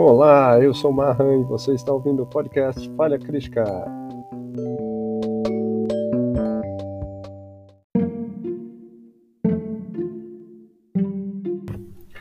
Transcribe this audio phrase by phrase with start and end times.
[0.00, 3.64] Olá, eu sou o Mahan e você está ouvindo o podcast Falha Crítica.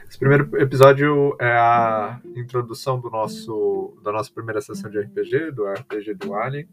[0.09, 5.68] Esse primeiro episódio é a introdução do nosso, da nossa primeira sessão de RPG, do
[5.68, 6.68] RPG do Alien,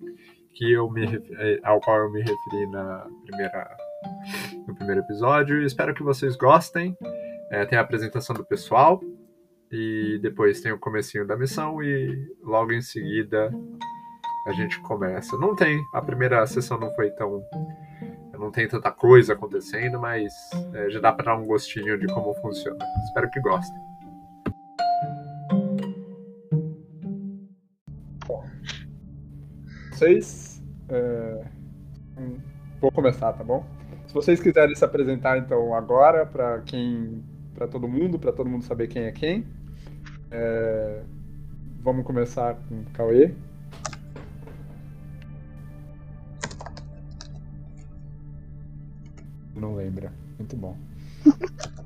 [0.55, 3.77] que eu me, eh, ao qual eu me referi na primeira,
[4.67, 5.63] no primeiro episódio.
[5.63, 6.97] Espero que vocês gostem.
[7.51, 9.03] É, tem a apresentação do pessoal
[10.25, 13.53] depois tem o comecinho da missão e logo em seguida
[14.47, 15.37] a gente começa.
[15.37, 17.45] Não tem, a primeira sessão não foi tão
[18.33, 20.33] não tem tanta coisa acontecendo, mas
[20.73, 22.79] é, já dá para dar um gostinho de como funciona.
[23.05, 23.79] Espero que gostem.
[29.93, 30.63] Vocês.
[30.89, 31.45] É...
[32.81, 33.65] Vou começar, tá bom?
[34.07, 37.23] Se vocês quiserem se apresentar então agora para quem,
[37.55, 39.47] para todo mundo, para todo mundo saber quem é quem.
[40.37, 41.01] É...
[41.81, 43.33] Vamos começar com o Cauê.
[49.55, 50.13] Não lembra.
[50.37, 50.77] Muito bom.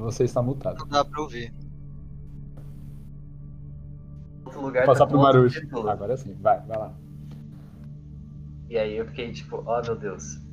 [0.00, 0.80] Você está mutado.
[0.80, 1.54] Não dá pra ouvir.
[4.44, 5.60] Outro lugar Vou passar tá pro Marujo.
[5.88, 6.92] Agora sim, vai, vai lá.
[8.68, 10.43] E aí eu fiquei tipo, oh meu Deus.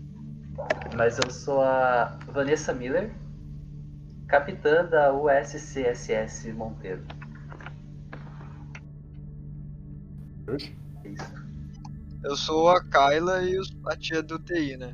[0.95, 3.12] Mas eu sou a Vanessa Miller,
[4.28, 7.03] capitã da USCSS Monteiro.
[10.48, 11.42] É Isso.
[12.23, 14.94] Eu sou a Kyla e a tia do TI, né?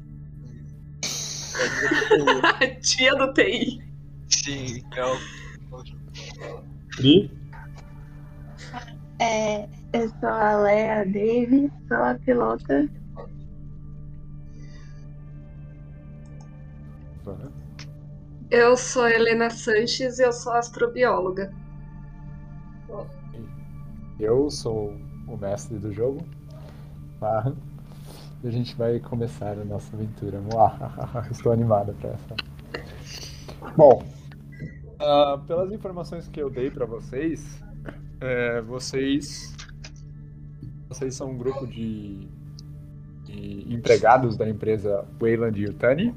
[2.62, 3.84] A tia do TI.
[4.30, 5.18] Sim, é o.
[6.96, 7.31] Pri?
[9.20, 12.90] É, eu sou a Lea Davis, sou a pilota.
[18.50, 21.53] Eu sou Helena Sanches e eu sou astrobióloga.
[24.19, 24.96] Eu sou
[25.28, 26.25] o mestre do jogo.
[27.19, 27.52] Tá?
[28.44, 30.41] E a gente vai começar a nossa aventura.
[31.30, 32.35] Estou animada para essa.
[33.75, 34.03] Bom,
[35.00, 37.62] ah, pelas informações que eu dei para vocês,
[38.22, 39.56] é, vocês
[40.88, 42.28] vocês são um grupo de,
[43.25, 46.16] de empregados da empresa Wayland Yutani.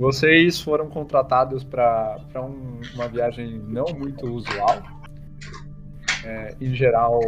[0.00, 4.82] Vocês foram contratados para um, uma viagem não muito usual.
[6.24, 7.20] É, em geral,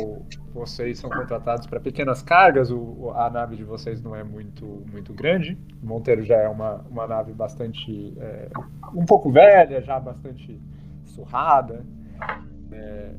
[0.55, 5.13] vocês são contratados para pequenas cargas, o, a nave de vocês não é muito, muito
[5.13, 5.59] grande.
[5.83, 8.15] O Monteiro já é uma, uma nave bastante.
[8.19, 8.49] é,
[8.95, 10.59] um pouco velha, já bastante
[11.05, 11.85] surrada.
[12.73, 13.11] É,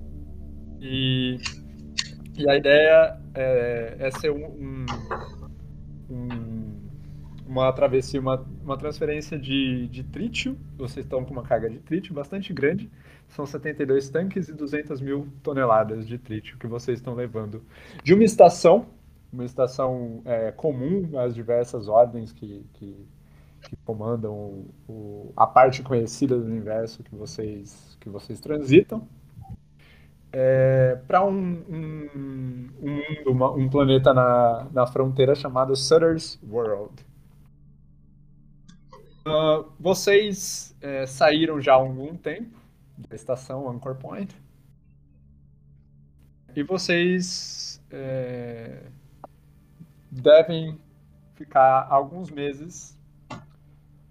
[0.81, 1.37] e,
[2.35, 4.85] e a ideia é, é ser um, um-
[6.09, 6.42] um-
[7.61, 10.57] uma travessia, uma, uma transferência de, de trítio.
[10.77, 12.89] Vocês estão com uma carga de trítio bastante grande.
[13.29, 17.63] São 72 tanques e 200 mil toneladas de trítio que vocês estão levando
[18.03, 18.85] de uma estação,
[19.31, 23.07] uma estação é, comum às diversas ordens que, que,
[23.61, 29.07] que comandam o- o- a parte conhecida do universo que vocês, que vocês transitam,
[31.07, 32.69] para um, um,
[33.27, 36.93] um um planeta na, na fronteira chamado Sutter's World.
[39.25, 42.59] Ah, vocês é, saíram já há algum tempo
[42.97, 44.35] da estação Anchor Point.
[46.55, 48.83] E vocês é,
[50.11, 50.77] devem
[51.35, 52.97] ficar alguns meses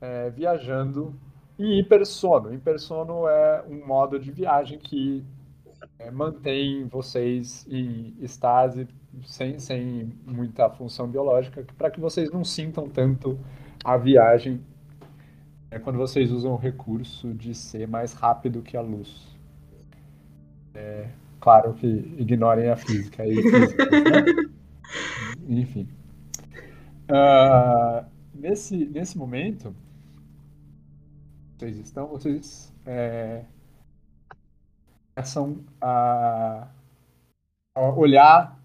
[0.00, 1.14] é, viajando
[1.58, 2.52] em hipersono.
[2.52, 5.24] Hipersono é um modo de viagem que
[5.98, 8.88] é, mantém vocês em estase
[9.24, 13.38] sem, sem muita função biológica, para que vocês não sintam tanto
[13.84, 14.64] a viagem
[15.72, 19.26] é quando vocês usam o recurso de ser mais rápido que a luz.
[20.74, 21.08] É,
[21.40, 24.50] claro que ignorem a física e físicas, né?
[25.48, 25.88] Enfim.
[27.08, 28.04] Ah,
[28.34, 29.74] nesse, nesse momento,
[31.56, 33.46] vocês estão, vocês é,
[35.14, 36.68] começam a,
[37.74, 38.60] a olhar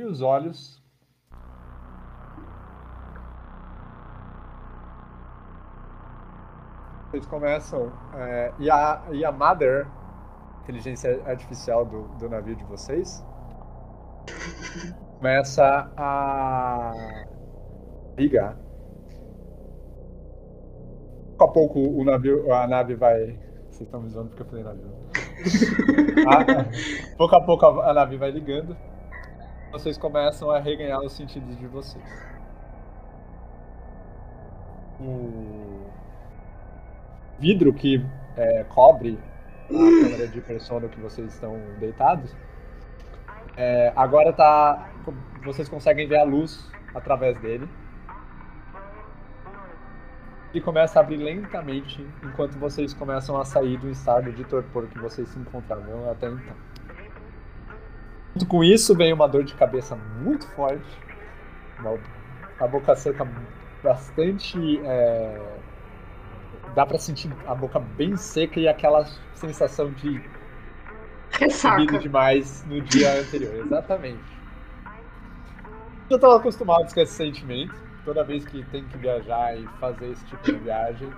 [0.00, 0.83] e os olhos
[7.14, 7.92] Vocês começam.
[8.16, 9.86] é, e, a, e a Mother,
[10.64, 13.24] inteligência artificial do, do navio de vocês,
[15.18, 16.92] começa a
[18.18, 18.56] ligar.
[21.38, 23.38] Pouco a pouco o navio, a nave vai.
[23.70, 24.90] Vocês estão me zoando porque eu falei navio.
[26.26, 26.64] Ah,
[27.16, 28.76] pouco a pouco a, a nave vai ligando.
[29.70, 32.02] Vocês começam a reganhar os sentidos de vocês.
[35.00, 35.63] o
[37.38, 38.04] vidro que
[38.36, 39.18] é, cobre
[39.64, 42.34] a câmera de persona que vocês estão deitados,
[43.56, 44.90] é, agora tá.
[45.44, 47.68] Vocês conseguem ver a luz através dele.
[50.52, 54.98] E começa a abrir lentamente enquanto vocês começam a sair do estado de torpor que
[54.98, 56.54] vocês se encontravam até então.
[58.34, 61.00] Junto com isso vem uma dor de cabeça muito forte,
[61.80, 61.98] uma,
[62.60, 63.26] a boca seca
[63.82, 64.80] bastante.
[64.84, 65.40] é,
[66.74, 70.22] dá pra sentir a boca bem seca e aquela sensação de
[71.30, 71.98] Ressaca.
[71.98, 73.54] demais no dia anterior.
[73.66, 74.22] Exatamente.
[76.10, 77.74] Eu tô acostumado com esse sentimento.
[78.04, 81.10] Toda vez que tem que viajar e fazer esse tipo de viagem,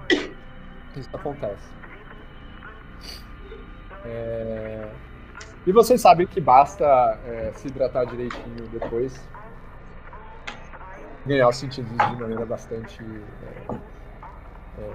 [0.96, 1.68] isso acontece.
[4.04, 4.88] É,
[5.66, 6.84] E vocês sabem que basta
[7.26, 9.28] é, se hidratar direitinho depois.
[11.26, 13.74] Ganhar os sentidos de maneira bastante é,
[14.78, 14.92] é,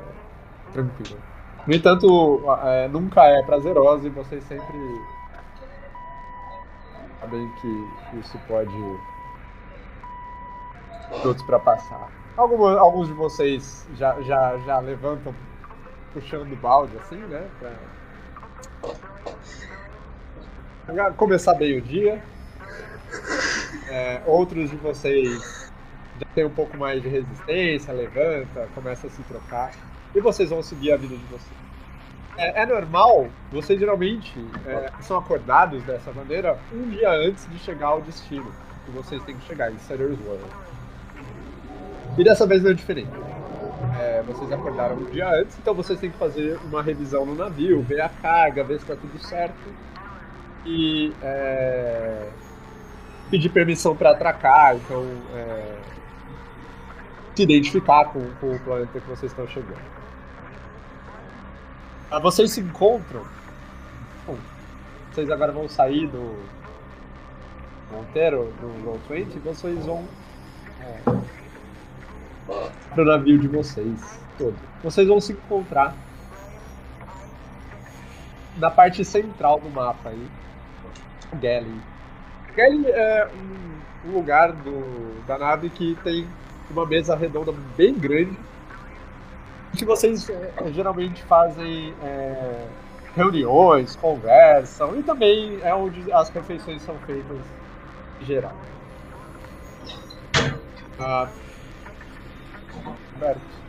[0.71, 1.19] tranquila.
[1.67, 4.77] No entanto, é, nunca é prazerosa e vocês sempre
[7.19, 8.75] sabem que isso pode
[11.23, 12.09] outros para passar.
[12.35, 15.35] Alguns, alguns de vocês já, já, já levantam
[16.13, 17.47] puxando o balde assim, né?
[20.85, 22.23] Pra começar bem o dia.
[23.89, 25.71] É, outros de vocês
[26.19, 29.71] já tem um pouco mais de resistência, levanta, começa a se trocar.
[30.13, 31.61] E vocês vão seguir a vida de vocês.
[32.37, 34.33] É, é normal, vocês geralmente
[34.65, 38.51] é, são acordados dessa maneira um dia antes de chegar ao destino
[38.85, 40.43] que vocês têm que chegar, em Sutter's World.
[42.17, 43.11] E dessa vez não é diferente.
[43.99, 47.81] É, vocês acordaram um dia antes, então vocês têm que fazer uma revisão no navio,
[47.81, 49.55] ver a carga, ver se está tudo certo.
[50.65, 52.29] E é,
[53.29, 55.03] pedir permissão para atracar, então
[55.35, 55.77] é,
[57.35, 60.00] se identificar com, com o planeta que vocês estão chegando.
[62.11, 63.25] Ah, vocês se encontram.
[64.27, 64.37] Bom,
[65.09, 66.35] vocês agora vão sair do
[67.89, 70.05] Monteiro, do Roll 20, e vocês vão
[70.81, 70.99] é,
[72.93, 74.57] pro navio de vocês todo.
[74.83, 75.95] Vocês vão se encontrar
[78.57, 80.27] na parte central do mapa aí.
[81.35, 81.79] Galley.
[82.53, 83.29] Galley é
[84.05, 86.27] um lugar do, da nave que tem
[86.69, 88.37] uma mesa redonda bem grande
[89.77, 92.65] que vocês é, geralmente fazem é,
[93.15, 97.37] reuniões, conversam e também é onde as refeições são feitas
[98.21, 98.55] em geral.
[100.99, 101.29] Ah,
[103.13, 103.60] Roberto.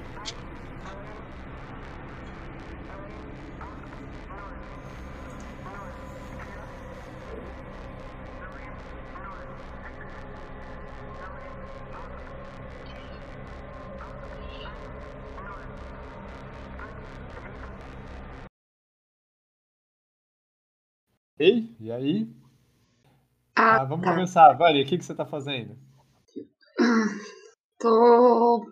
[21.38, 22.28] Ei, e aí?
[23.56, 24.12] Ah, Ah, vamos tá.
[24.12, 24.52] começar.
[24.54, 25.76] Vani, o que, que você tá fazendo?
[27.78, 28.66] Tô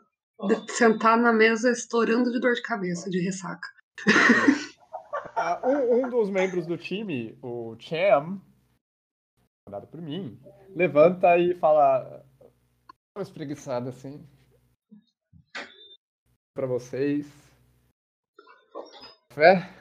[0.69, 3.69] sentada na mesa estourando de dor de cabeça, de ressaca.
[5.37, 8.41] Ah, um, um dos membros do time, o Cham,
[9.67, 10.39] mandado por mim,
[10.75, 12.25] levanta e fala
[13.17, 14.27] uma espreguiçada assim
[16.55, 17.27] pra vocês.
[19.31, 19.73] Café?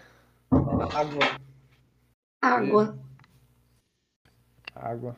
[0.51, 1.49] Água.
[2.41, 2.98] Água.
[4.74, 5.15] Água.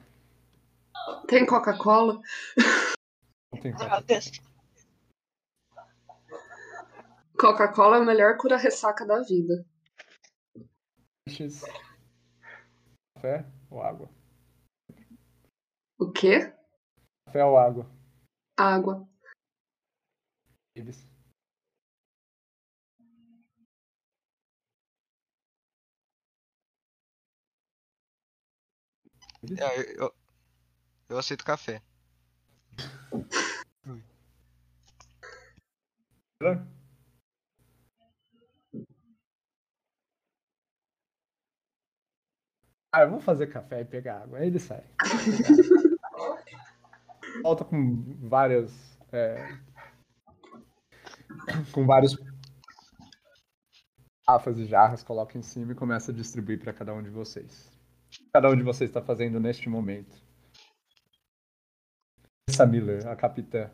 [1.27, 2.21] Tem Coca-Cola?
[3.53, 3.73] Não tem
[4.05, 4.41] desce.
[7.39, 9.65] Coca-Cola é a melhor cura-ressaca da vida.
[13.15, 14.09] Café ou água?
[15.99, 16.53] O quê?
[17.25, 17.89] Café ou água?
[18.57, 19.07] Água.
[20.75, 21.10] Eles.
[29.43, 30.13] É, eu,
[31.10, 31.81] eu, aceito café.
[42.93, 44.39] Ah, eu vou fazer café e pegar água.
[44.39, 44.83] Aí ele sai.
[47.41, 47.95] Volta com
[48.27, 48.71] vários.
[49.12, 49.57] é,
[51.71, 52.15] com vários.
[54.27, 57.70] Garrafas e jarras, coloca em cima e começa a distribuir para cada um de vocês.
[58.33, 60.15] Cada um de vocês está fazendo neste momento.
[62.47, 63.69] Essa Miller, a capitã.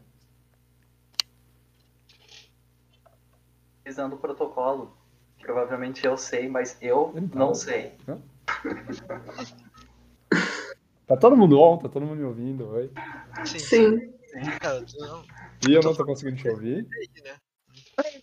[3.81, 4.97] Utilizando o protocolo.
[5.39, 7.93] Provavelmente eu sei, mas eu tá não sei.
[11.05, 11.77] Tá todo mundo on?
[11.77, 12.67] Tá todo mundo me ouvindo?
[12.69, 12.91] Oi.
[13.45, 13.59] Sim.
[13.59, 14.13] Sim.
[15.67, 16.85] E eu não tô conseguindo te ouvir.
[17.23, 17.37] né?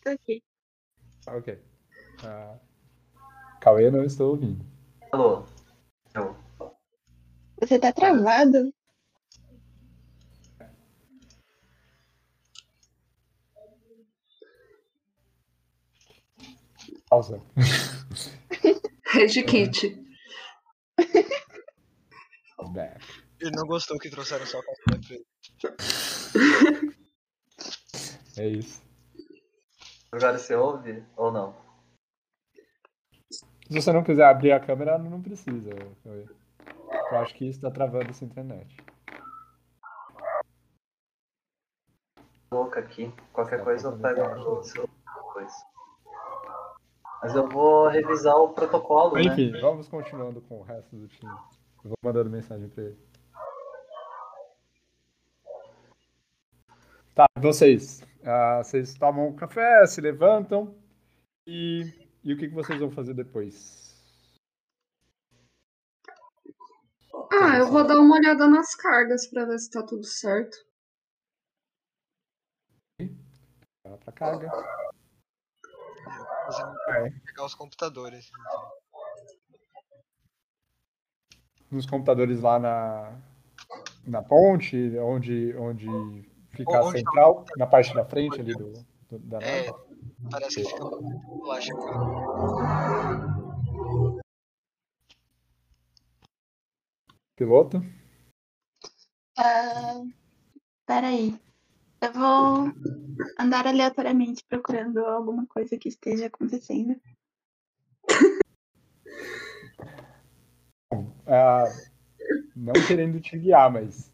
[0.03, 0.43] tô aqui.
[1.29, 1.59] Ok.
[2.25, 2.57] Ah,
[3.61, 4.67] Cauê, não estou ouvindo.
[5.13, 5.47] Alô?
[6.15, 6.37] Eu.
[7.61, 8.73] Você tá travado?
[17.09, 17.41] Pausa.
[19.13, 20.05] Rede Kit.
[23.41, 25.27] Ele não gostou que trouxeram só café pra ele.
[28.37, 28.83] É isso.
[30.11, 31.64] Agora você ouve ou não?
[33.65, 35.71] Se você não quiser abrir a câmera, não precisa.
[36.03, 36.27] Cauê.
[37.11, 38.77] Eu acho que isso tá travando essa internet.
[42.53, 43.13] Louca aqui.
[43.33, 44.21] Qualquer Tá coisa eu pego
[45.33, 45.67] coisa.
[47.23, 49.23] Mas eu vou revisar o protocolo, né?
[49.23, 51.33] Enfim, vamos continuando com o resto do time.
[51.83, 52.99] Eu vou mandando mensagem pra ele.
[57.15, 58.03] Tá, vocês.
[58.25, 60.75] Ah, vocês tomam um café, se levantam.
[61.47, 61.93] E,
[62.25, 63.83] e o que, que vocês vão fazer depois?
[67.33, 70.57] Ah, eu vou dar uma olhada nas cargas pra ver se tá tudo certo.
[73.85, 74.51] Vai pra carga.
[76.91, 77.11] É.
[77.27, 78.31] pegar os computadores.
[81.71, 83.21] Nos computadores lá na,
[84.07, 85.87] na ponte, onde, onde
[86.51, 88.73] fica a central, na parte da frente ali do,
[89.11, 89.94] do- da É, nave.
[90.31, 92.11] Parece que fica chegando.
[97.37, 97.83] Piloto.
[99.37, 100.03] Ah,
[100.87, 101.39] peraí.
[102.01, 102.73] Eu vou
[103.39, 107.01] andar aleatoriamente procurando alguma coisa que esteja acontecendo.
[111.27, 111.65] Ah,
[112.55, 114.14] não querendo te guiar, mas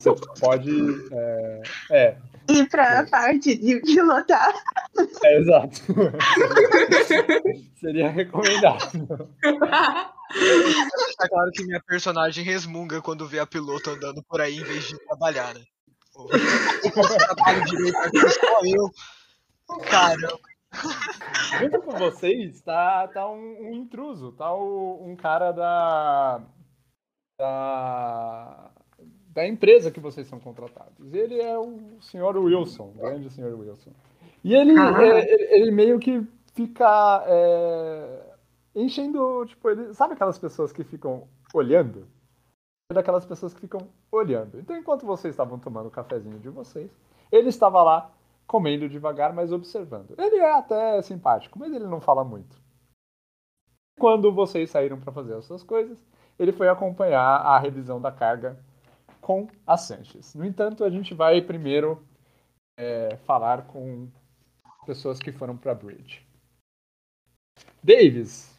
[0.00, 0.70] você pode.
[1.12, 2.16] É, é,
[2.48, 4.52] E pra parte de pilotar.
[5.24, 5.80] é exato.
[7.80, 9.28] Seria recomendável.
[11.18, 14.84] Tá claro que minha personagem resmunga quando vê a piloto andando por aí em vez
[14.88, 15.60] de trabalhar, né?
[16.12, 18.90] Pô, eu trabalho direito aqui só eu.
[19.90, 20.38] Caramba.
[21.60, 26.40] Junto com vocês tá, tá um, um intruso, tá o- um cara da,
[27.38, 28.70] da.
[29.36, 31.12] Da empresa que vocês são contratados.
[31.12, 33.90] Ele é o senhor Wilson, o grande senhor Wilson.
[34.42, 38.34] E ele, é, ele meio que fica é,
[38.74, 42.08] enchendo, tipo, ele, sabe aquelas pessoas que ficam olhando?
[42.90, 44.58] É daquelas pessoas que ficam olhando.
[44.58, 46.90] Então, enquanto vocês estavam tomando o cafezinho de vocês,
[47.30, 48.10] ele estava lá
[48.46, 50.14] comendo devagar, mas observando.
[50.16, 52.56] Ele é até simpático, mas ele não fala muito.
[53.98, 55.98] Quando vocês saíram para fazer as suas coisas,
[56.38, 58.58] ele foi acompanhar a revisão da carga
[59.26, 60.36] com a Sanches.
[60.36, 62.06] No entanto, a gente vai primeiro
[62.78, 64.08] é, falar com
[64.86, 66.24] pessoas que foram para Bridge.
[67.82, 68.56] Davis,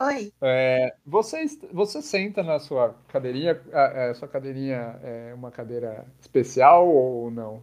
[0.00, 0.32] Oi.
[0.42, 3.62] é, você, você senta na sua cadeirinha.
[3.72, 7.62] A, a sua cadeirinha é uma cadeira especial ou não?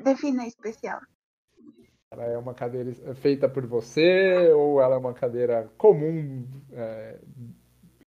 [0.00, 1.00] Defina especial.
[2.12, 7.18] Ela é uma cadeira feita por você ou ela é uma cadeira comum é,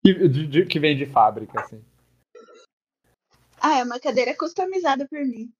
[0.04, 1.82] que, de- de- que vem de fábrica, assim?
[3.60, 5.52] Ah, é uma cadeira customizada por mim.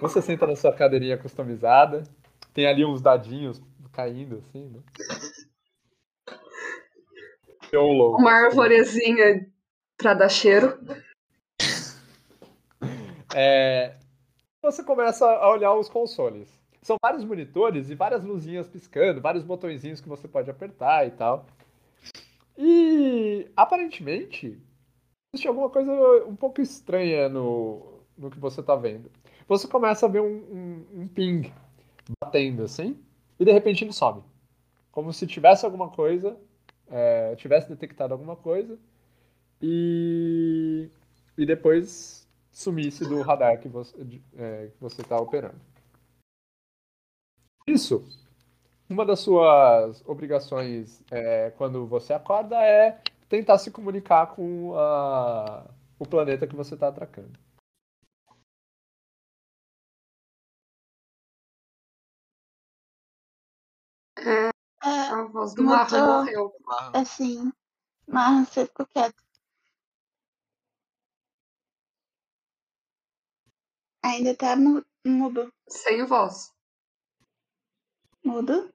[0.00, 2.02] Você senta na sua cadeirinha customizada,
[2.52, 3.62] tem ali uns dadinhos
[3.92, 4.80] caindo, assim, né?
[7.72, 8.18] Logo.
[8.18, 9.48] Uma arvorezinha
[9.96, 10.78] pra dar cheiro.
[13.34, 13.96] É,
[14.60, 16.48] você começa a olhar os consoles.
[16.82, 21.46] São vários monitores e várias luzinhas piscando, vários botõezinhos que você pode apertar e tal.
[22.58, 24.60] E aparentemente
[25.32, 25.90] existe alguma coisa
[26.26, 29.10] um pouco estranha no, no que você tá vendo.
[29.48, 31.52] Você começa a ver um, um, um ping
[32.22, 32.98] batendo assim,
[33.38, 34.22] e de repente ele sobe.
[34.90, 36.36] Como se tivesse alguma coisa,
[36.90, 38.78] é, tivesse detectado alguma coisa,
[39.60, 40.90] e,
[41.38, 43.96] e depois sumisse do radar que você
[44.36, 45.71] é, está operando.
[47.66, 48.04] Isso.
[48.88, 55.64] Uma das suas obrigações é, quando você acorda é tentar se comunicar com a-
[55.98, 57.38] o planeta que você está atracando.
[64.18, 64.50] É,
[64.84, 65.62] A voz do.
[65.62, 66.52] Marrom morreu.
[66.92, 67.52] Assim.
[68.06, 69.22] Mas você ficou quieto.
[74.04, 75.52] Ainda tá mu- mudo.
[75.68, 76.51] Sem voz.
[78.24, 78.72] Mudo.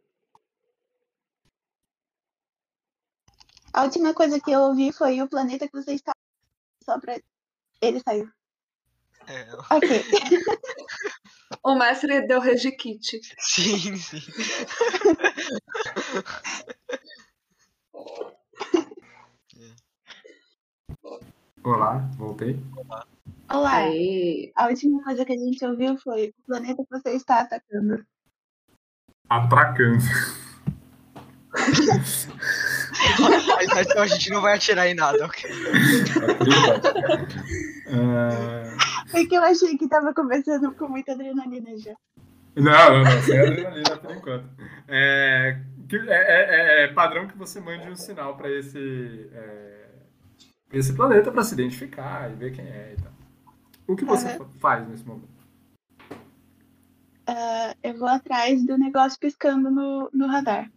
[3.74, 6.14] A última coisa que eu ouvi foi o planeta que você está.
[6.84, 7.20] Só pra.
[7.82, 8.30] Ele saiu.
[9.28, 9.90] É, Ok.
[11.64, 13.20] O mestre deu regikit.
[13.40, 14.20] sim, sim.
[21.64, 22.56] Olá, voltei.
[23.50, 23.78] Olá.
[23.78, 24.52] Aí.
[24.56, 28.06] A última coisa que a gente ouviu foi o planeta que você está atacando.
[29.30, 30.04] Atracando.
[33.80, 35.50] Então a gente não vai atirar em nada, ok?
[39.14, 41.94] É, É que eu achei que tava começando com muita adrenalina já.
[42.56, 44.46] Não, não, não, sem adrenalina por enquanto.
[44.88, 49.86] É, que- é, é- é padrão que você mande um sinal para esse, é,
[50.70, 53.12] pra esse planeta para se identificar e ver quem é e tal.
[53.88, 55.37] O que você faz nesse momento?
[57.28, 60.72] Ah, eu vou atrás do negócio piscando no, no radar.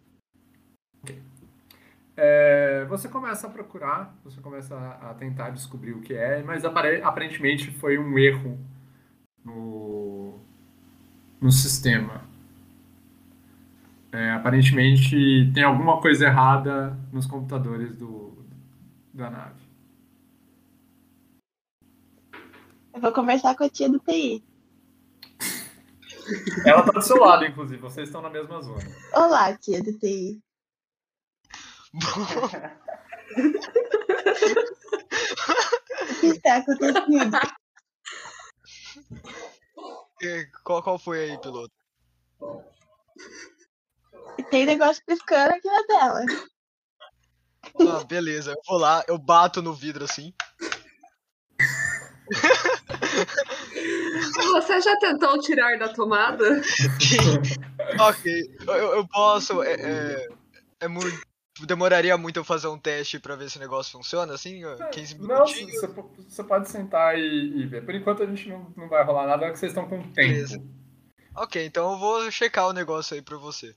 [2.17, 6.65] É, você começa a procurar, você começa a, a tentar descobrir o que é, mas
[6.65, 8.59] apare- aparentemente foi um erro
[9.45, 10.37] no,
[11.39, 12.21] no sistema.
[14.11, 18.33] É, aparentemente tem alguma coisa errada nos computadores do,
[19.13, 19.61] da nave.
[22.93, 24.43] Eu vou conversar com a tia do TI.
[26.65, 28.83] Ela tá do seu lado, inclusive, vocês estão na mesma zona.
[29.13, 30.41] Olá, tia do TI.
[31.93, 31.99] O
[36.19, 37.37] que está acontecendo?
[40.63, 41.73] Qual, qual foi aí, piloto?
[44.49, 46.25] Tem negócio piscando aqui na tela.
[47.79, 50.33] Ah, beleza, eu vou lá, eu bato no vidro assim.
[54.53, 56.43] Você já tentou tirar da tomada?
[57.99, 59.61] ok, eu, eu posso.
[59.63, 60.27] É, é,
[60.81, 61.19] é muito.
[61.65, 64.63] Demoraria muito eu fazer um teste pra ver se o negócio funciona, assim?
[64.65, 65.79] ó, 15 Não, minutinhos?
[65.79, 65.87] você,
[66.27, 67.85] você pode sentar e, e ver.
[67.85, 70.15] Por enquanto a gente não, não vai rolar nada, porque vocês estão com tempo.
[70.15, 70.61] Beleza.
[71.35, 73.75] Ok, então eu vou checar o negócio aí pra você.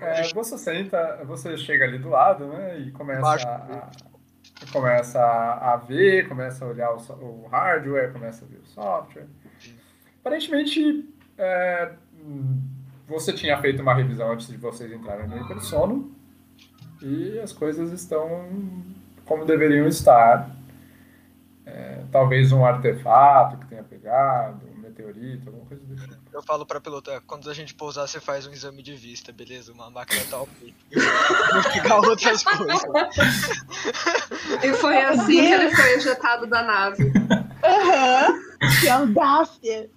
[0.00, 2.78] É, você senta, você chega ali do lado, né?
[2.78, 3.46] E começa Embaixo.
[3.46, 3.90] a,
[4.72, 9.26] começa a ver, começa a olhar o, o hardware, começa a ver o software.
[10.20, 11.92] Aparentemente, é,
[13.06, 16.14] você tinha feito uma revisão antes de vocês entrarem no hipersono
[17.00, 18.48] e as coisas estão
[19.24, 20.50] como deveriam estar.
[21.64, 26.25] É, talvez um artefato que tenha pegado, um meteorito, alguma coisa do tipo.
[26.36, 29.32] Eu falo pra piloto, é, quando a gente pousar, você faz um exame de vista,
[29.32, 29.72] beleza?
[29.72, 30.74] Uma máquina tá ok.
[30.92, 32.82] Vou pegar outras coisas.
[34.62, 37.10] E foi assim que ele foi ejetado da nave.
[37.64, 38.38] Aham.
[38.78, 39.90] Que audácia.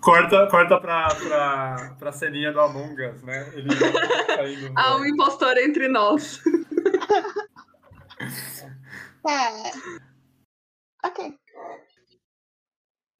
[0.00, 3.52] Corta, corta pra, pra, pra ceninha do Among Us, né?
[3.54, 3.68] Ele
[4.26, 4.72] saindo.
[4.76, 6.42] Há um impostor entre nós.
[9.22, 9.52] Tá.
[11.06, 11.38] Ok.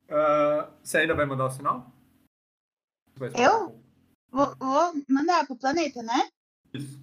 [0.08, 1.93] Ah, você ainda vai mandar o sinal?
[3.34, 3.80] Eu?
[4.30, 6.28] Vou, vou mandar pro planeta, né?
[6.72, 7.00] Isso.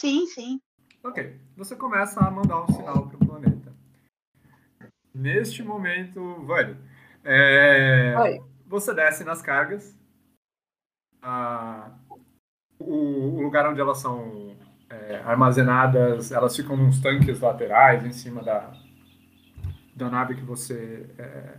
[0.00, 0.60] Sim, sim.
[1.04, 1.38] Ok.
[1.56, 3.72] Você começa a mandar um sinal pro planeta.
[5.14, 6.76] Neste momento, Vani,
[7.22, 8.40] é, Oi.
[8.66, 9.94] você desce nas cargas.
[12.78, 14.56] O, o lugar onde elas são
[14.88, 18.72] é, armazenadas, elas ficam nos tanques laterais em cima da,
[19.94, 21.58] da nave que você é,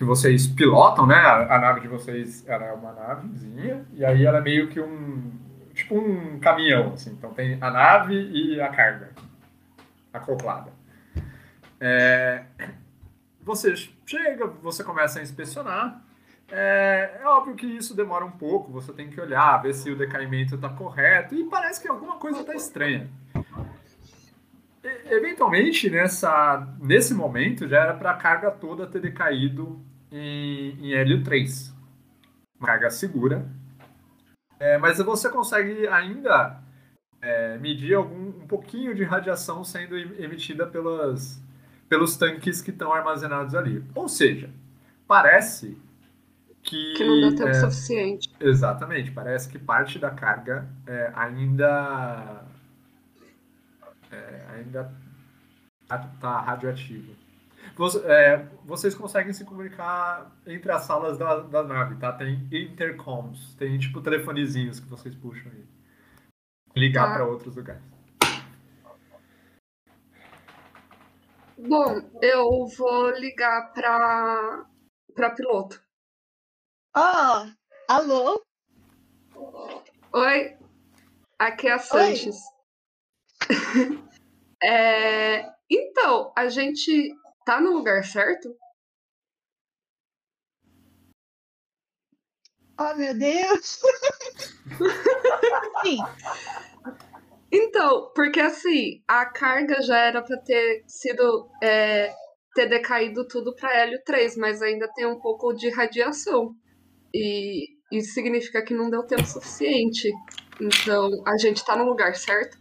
[0.00, 1.14] que vocês pilotam, né?
[1.14, 4.80] A, a nave de vocês ela é uma navezinha e aí ela é meio que
[4.80, 5.30] um
[5.74, 7.10] tipo um caminhão, assim.
[7.10, 9.10] Então tem a nave e a carga
[10.10, 10.72] acoplada.
[11.78, 12.44] É,
[13.42, 13.74] você
[14.06, 16.02] chega, você começa a inspecionar.
[16.50, 19.98] É, é óbvio que isso demora um pouco, você tem que olhar, ver se o
[19.98, 23.06] decaimento está correto, e parece que alguma coisa está estranha.
[24.82, 30.92] E- eventualmente, nessa, nesse momento, já era para a carga toda ter decaído em, em
[30.94, 31.74] hélio 3.
[32.58, 33.46] Uma carga segura.
[34.58, 36.60] É, mas você consegue ainda
[37.22, 41.42] é, medir algum, um pouquinho de radiação sendo em- emitida pelas,
[41.88, 43.84] pelos tanques que estão armazenados ali.
[43.94, 44.50] Ou seja,
[45.06, 45.78] parece
[46.62, 46.94] que.
[46.94, 48.30] Que não deu tempo é, suficiente.
[48.40, 52.44] Exatamente, parece que parte da carga é, ainda
[54.10, 54.92] é, ainda
[55.90, 57.12] está radioativa.
[57.76, 62.12] Você- é, vocês conseguem se comunicar entre as salas da, da nave, tá?
[62.12, 65.64] Tem intercoms, tem tipo telefonezinhos que vocês puxam aí.
[66.76, 67.14] Ligar Tá.
[67.14, 67.82] para outros lugares.
[71.58, 74.66] Bom, eu vou ligar pra,
[75.14, 75.82] pra piloto.
[76.96, 77.46] Ó,
[77.88, 78.42] alô?
[80.12, 80.56] Oi,
[81.38, 82.36] aqui é a Sanches.
[84.62, 87.14] É, então, a gente
[87.50, 88.48] tá no lugar certo?
[92.78, 93.80] Oh, meu Deus!
[95.82, 95.98] Sim.
[97.50, 101.50] Então, porque assim, a carga já era para ter sido.
[101.60, 102.14] É,
[102.54, 106.54] ter decaído tudo para hélio 3, mas ainda tem um pouco de radiação.
[107.12, 110.12] E isso significa que não deu tempo suficiente.
[110.60, 112.59] Então, a gente tá no lugar certo?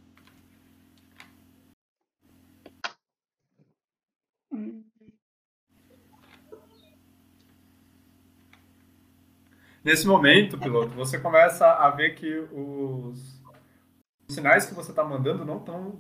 [9.84, 13.42] Nesse momento, piloto, você começa a ver que os,
[14.28, 16.00] os sinais que você está mandando não estão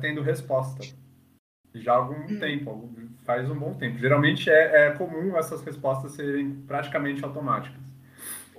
[0.00, 0.84] tendo resposta.
[1.74, 3.98] Já há algum tempo, algum- faz um bom tempo.
[3.98, 7.78] Geralmente é, é comum essas respostas serem praticamente automáticas.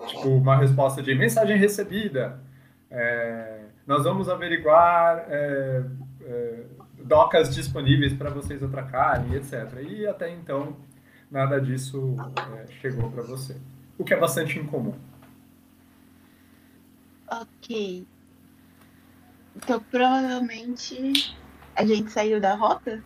[0.08, 2.40] Tipo, uma resposta de mensagem recebida,
[2.90, 5.84] é, nós vamos averiguar é,
[6.22, 6.64] é,
[7.04, 9.54] docas disponíveis para vocês atracarem, etc.
[9.82, 10.78] E até então,
[11.30, 12.16] nada disso
[12.58, 13.58] é, chegou para você.
[14.00, 14.98] O que é bastante incomum.
[17.30, 18.08] ok.
[19.56, 21.36] Então, provavelmente
[21.76, 23.04] a gente saiu da rota?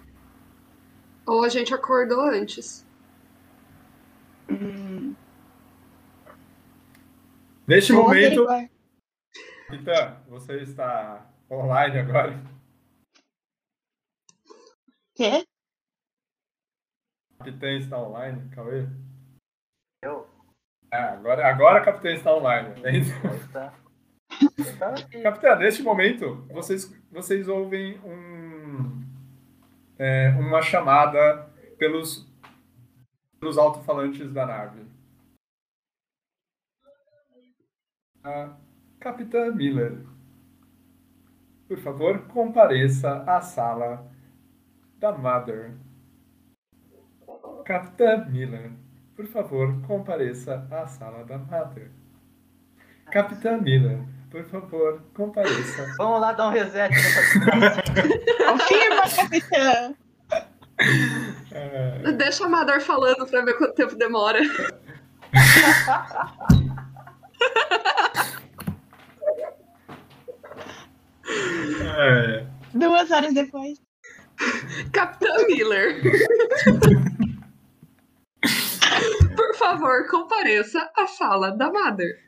[1.26, 2.86] Ou a gente acordou antes?
[4.50, 5.16] Hum,
[7.68, 8.70] Neste vou momento, averiguar.
[9.72, 12.40] Então, você está online agora.
[15.16, 15.46] Quê?
[17.34, 18.86] O capitão está online, Cauê?
[20.04, 20.33] Eu?
[20.96, 22.70] Ah, agora, agora a capitã está online.
[22.84, 23.12] É isso.
[25.24, 29.04] Capitã, neste momento, vocês, vocês ouvem um,
[29.98, 32.32] é, uma chamada pelos,
[33.40, 34.86] pelos alto-falantes da nave.
[38.24, 38.56] A
[39.00, 39.98] Capitã Miller,
[41.68, 44.12] por favor, compareça à sala
[45.00, 45.74] da Mother.
[47.66, 48.83] Capitã Miller,
[49.16, 51.92] por favor, compareça à sala da Mother.
[53.12, 54.00] Capitã Miller,
[54.32, 55.94] por favor, compareça.
[55.98, 57.40] Vamos lá dar um reset nessa.
[58.50, 59.94] Confirma, capitã!
[61.52, 64.40] É, Deixa a Amador falando pra ver quanto tempo demora.
[71.98, 73.80] é, Duas horas depois.
[74.92, 76.02] Capitã Miller.
[79.64, 82.20] Favor, compareça à sala da Mother.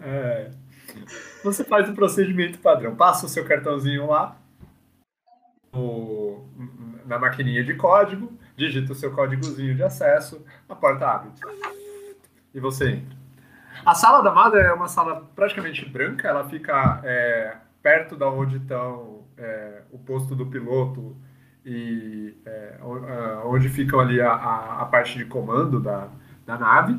[0.00, 0.50] é.
[1.44, 2.96] Você faz o procedimento padrão.
[2.96, 4.36] Passa o seu cartãozinho lá
[7.06, 11.30] na maquininha de código, digita o seu códigozinho de acesso, a porta abre.
[12.52, 13.16] E você entra.
[13.86, 18.56] A sala da Mother é uma sala praticamente branca, ela fica é, perto da onde
[18.56, 21.16] estão é, o posto do piloto
[21.64, 26.08] e é, a- onde ficam ali a, a- a parte de comando da,
[26.46, 26.98] da nave.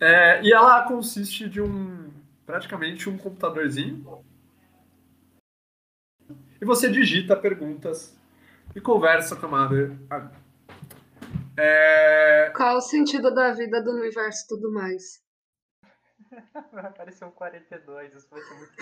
[0.00, 2.10] É, e ela consiste de um
[2.44, 4.22] praticamente um computadorzinho.
[6.60, 8.16] E você digita perguntas
[8.74, 9.96] e conversa com a Mother.
[11.56, 15.22] É, Qual o sentido da vida do universo e tudo mais?
[16.72, 18.72] Vai aparecer um 42, isso vai ser muito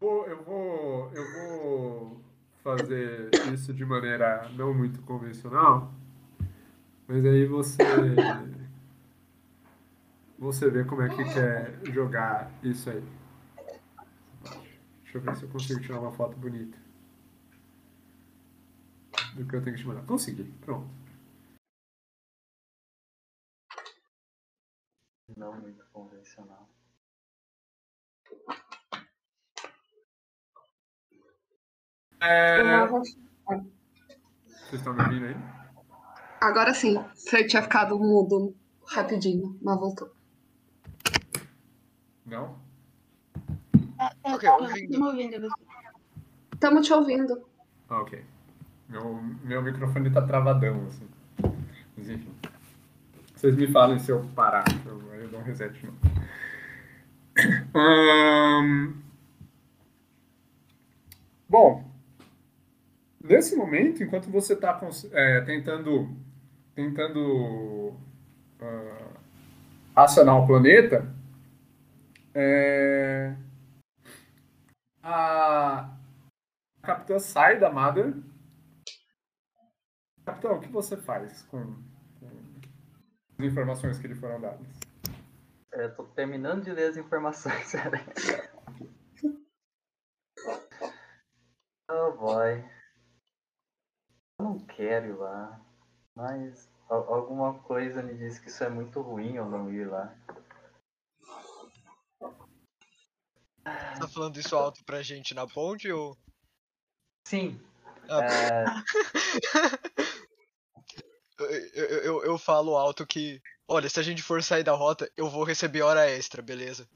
[0.00, 2.20] vou- eu vou eu vou
[2.62, 5.92] fazer isso de maneira não muito convencional,
[7.06, 7.76] mas aí você
[10.38, 13.02] você vê como é que quer jogar isso aí.
[15.02, 16.78] Deixa eu ver se eu consigo tirar uma foto bonita.
[19.34, 20.02] Do que eu tenho que te mandar.
[20.06, 20.88] Consegui, pronto.
[25.36, 26.59] não muito convencional.
[32.20, 33.16] É, vocês
[34.72, 35.36] estão me ouvindo aí?
[36.40, 38.54] Agora sim, você tinha ficado mudo
[38.86, 40.10] rapidinho, mas voltou.
[42.26, 42.58] Não?
[43.98, 45.48] É, é, Ok, tá, ouvindo.
[46.54, 47.46] Estamos te ouvindo.
[47.88, 48.24] Ah, ok.
[48.88, 51.08] Meu, meu microfone tá travadão, assim.
[51.96, 52.34] Mas enfim.
[53.34, 54.64] Vocês me falem se eu parar.
[54.86, 55.98] Eu, eu dou um reset de novo.
[57.74, 59.00] Ahn,
[61.50, 61.84] Bom,
[63.30, 64.74] nesse momento, enquanto você está
[65.46, 66.10] tentando,
[66.74, 67.94] tentando
[68.60, 69.12] ah,
[69.94, 71.08] acionar o planeta,
[72.34, 73.34] é,
[75.02, 75.96] a
[76.82, 78.14] a capitã sai da Mother.
[80.24, 81.74] Capitão, o que você faz com,
[82.18, 82.30] com
[83.38, 84.66] as informações que lhe foram dadas?
[85.72, 87.72] Eu tô terminando de ler as informações.
[91.90, 92.64] oh boy.
[94.40, 95.60] Eu não quero ir lá.
[96.16, 100.14] Mas Al- Alguma coisa me diz que isso é muito ruim eu não ir lá.
[103.92, 106.16] Você tá falando isso alto pra gente na ponte ou.
[107.26, 107.60] Sim.
[108.08, 108.24] Ah.
[108.24, 108.64] é,
[111.38, 113.40] Eu, eu, eu, eu falo alto que.
[113.66, 116.86] Olha, se a gente for sair da rota, eu vou receber hora extra, beleza?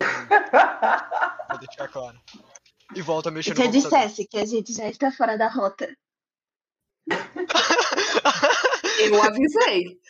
[1.48, 2.20] Vou deixar claro.
[2.94, 3.98] E volta a mexer E no se eu computador.
[4.06, 5.92] dissesse que a gente já está fora da rota?
[9.08, 10.00] Eu avisei.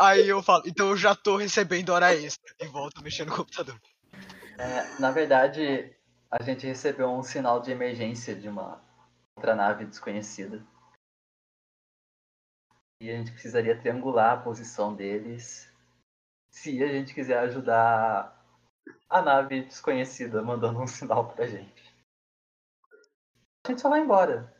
[0.00, 2.54] Aí eu falo, então eu já tô recebendo hora extra.
[2.60, 3.80] E volto mexer no computador.
[4.58, 5.94] é, na verdade,
[6.30, 8.82] a gente recebeu um sinal de emergência de uma
[9.36, 10.64] outra nave desconhecida.
[13.00, 15.70] E a gente precisaria triangular a posição deles
[16.50, 18.40] se a gente quiser ajudar
[19.08, 21.94] a nave desconhecida mandando um sinal pra gente.
[23.64, 24.52] A gente só vai embora.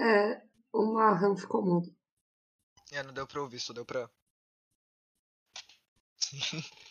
[0.00, 1.94] É, o Marram ficou mudo.
[2.92, 4.08] É, não deu pra ouvir, só deu pra.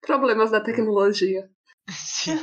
[0.00, 1.50] Problemas da tecnologia.
[1.90, 2.36] Sim.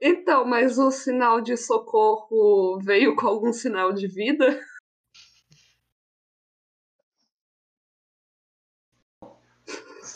[0.00, 4.60] Então, mas o sinal de socorro veio com algum sinal de vida?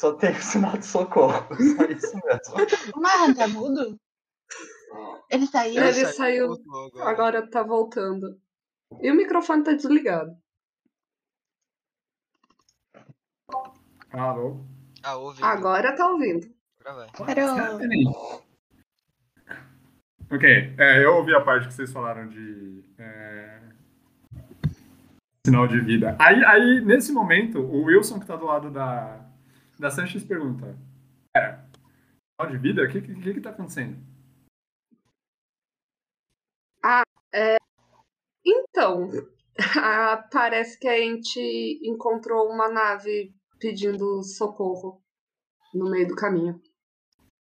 [0.00, 1.46] Só tem o sinal de socorro.
[1.76, 2.96] Só isso mesmo.
[2.96, 4.00] O Marran tá mudo?
[5.28, 5.84] Ele saiu?
[5.84, 6.46] Ele saiu.
[6.48, 7.10] voltou agora.
[7.10, 8.40] Agora tá voltando.
[9.02, 10.34] E o microfone tá desligado.
[14.10, 14.64] Alô?
[15.02, 15.42] Ah, ouvi.
[15.42, 16.50] Agora tá ouvindo.
[16.82, 17.78] Agora.
[20.30, 23.60] Ok, é, eu ouvi a parte que vocês falaram de é,
[25.44, 26.16] sinal de vida.
[26.18, 29.29] Aí, aí, nesse momento, o Wilson que tá do lado da,
[29.80, 30.78] da Sanchez pergunta:
[31.32, 31.66] Pera,
[32.38, 32.84] sinal de vida?
[32.84, 33.98] O que, que, que que tá acontecendo?
[38.80, 39.10] Então,
[39.78, 45.02] ah, parece que a gente encontrou uma nave pedindo socorro
[45.74, 46.60] no meio do caminho.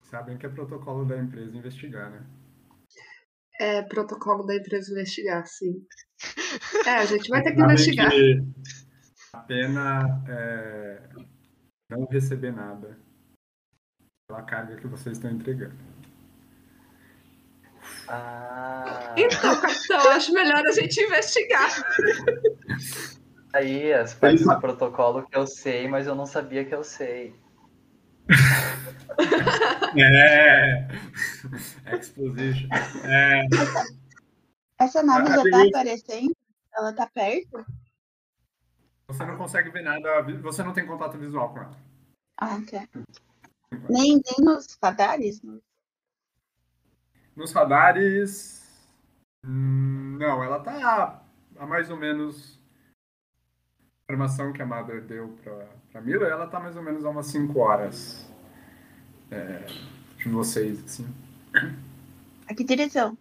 [0.03, 2.25] Sabem que é protocolo da empresa investigar, né?
[3.59, 5.85] É protocolo da empresa investigar, sim.
[6.87, 8.09] É, a gente vai ter que Sabem investigar.
[8.09, 8.41] que
[9.33, 11.09] a pena é
[11.89, 12.97] não receber nada
[14.27, 15.75] pela carga que vocês estão entregando.
[18.07, 21.69] Ah, Então, capitão, acho melhor a gente investigar.
[23.53, 27.35] aí as partes do protocolo que eu sei, mas eu não sabia que eu sei.
[29.97, 30.87] É!
[31.95, 32.67] Exposition.
[33.05, 33.45] É,
[34.79, 36.35] Essa nave Ah, já tá aparecendo?
[36.75, 37.65] Ela tá perto?
[39.07, 41.77] Você não consegue ver nada, você não tem contato visual com ela.
[42.37, 42.87] Ah, tá.
[43.89, 45.41] Nem, nem nos radares?
[47.35, 48.63] Nos radares.
[49.43, 51.21] Não, ela tá
[51.57, 52.59] a mais ou menos.
[54.07, 57.09] A informação que a Mother deu pra, pra Mila, ela tá mais ou menos a
[57.09, 58.31] umas 5 horas
[59.31, 59.65] é,
[60.17, 61.07] de vocês, assim.
[62.47, 63.17] A que direção?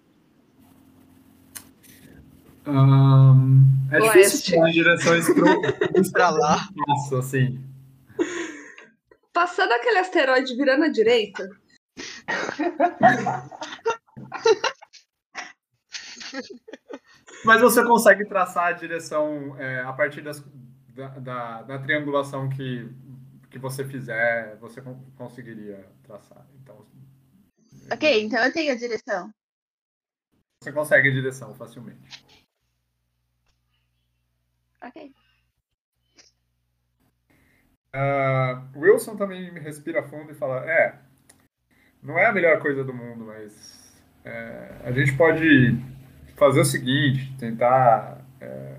[2.67, 4.19] Ahn, é Oeste.
[4.53, 5.45] difícil em direções pro,
[6.13, 6.69] Pra lá.
[6.75, 7.63] Nossa, assim.
[9.33, 11.49] Passando aquele asteroide virando à direita,
[17.45, 20.43] Mas você consegue traçar a direção é, a partir das,
[20.95, 22.89] da, da, da triangulação que,
[23.51, 26.47] que você fizer, você con- conseguiria traçar.
[26.63, 26.85] Então,
[27.93, 29.31] Ok, então eu tenho a direção.
[30.63, 32.25] você consegue a direção facilmente.
[34.85, 35.15] Ok.
[37.93, 40.99] Ah, Wilson também respira fundo e fala: É,
[42.03, 45.77] não é a melhor coisa do mundo, mas é, a gente pode
[46.37, 48.25] fazer o seguinte: tentar.
[48.41, 48.77] é,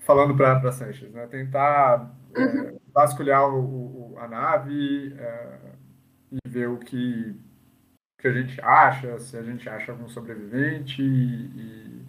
[0.00, 1.26] falando para Sanchez, né?
[1.26, 5.58] Tentar é, vasculhar o- o- o- a nave é,
[6.32, 7.34] e ver o que,
[8.24, 12.02] que a gente acha, se a gente acha algum sobrevivente e, e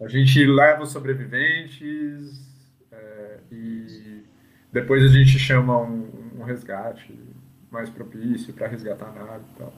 [0.00, 2.40] a gente leva os sobreviventes
[2.90, 4.24] é, e
[4.72, 7.16] depois a gente chama um, um resgate
[7.70, 9.72] mais propício para resgatar a nave e tal.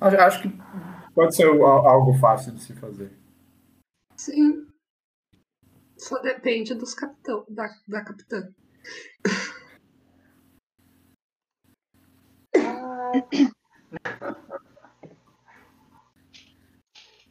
[0.00, 0.52] Acho, acho que
[1.14, 3.10] pode ser al- algo fácil de se fazer.
[4.16, 4.68] sim.
[5.98, 8.48] Só depende dos capitão, da, da capitã.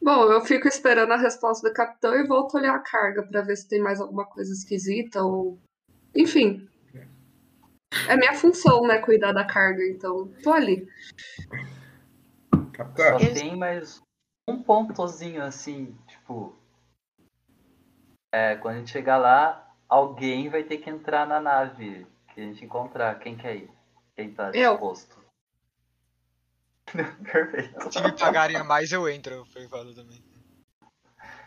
[0.08, 3.54] Bom, eu fico esperando a resposta do capitão e volto olhar a carga pra ver
[3.56, 5.58] se tem mais alguma coisa esquisita ou.
[6.16, 6.66] Enfim.
[8.08, 9.00] É minha função, né?
[9.00, 10.88] Cuidar da carga, então tô ali.
[12.72, 14.02] Capitão, Só tem mais
[14.48, 16.56] um pontozinho assim, tipo.
[18.32, 22.44] É, quando a gente chegar lá, alguém vai ter que entrar na nave que a
[22.44, 23.18] gente encontrar.
[23.18, 23.70] Quem quer ir?
[24.16, 24.78] Quem tá Eu.
[27.32, 27.92] Perfeito.
[27.92, 29.46] Se me pagarem a mais, eu entro.
[29.54, 30.22] Eu falo também.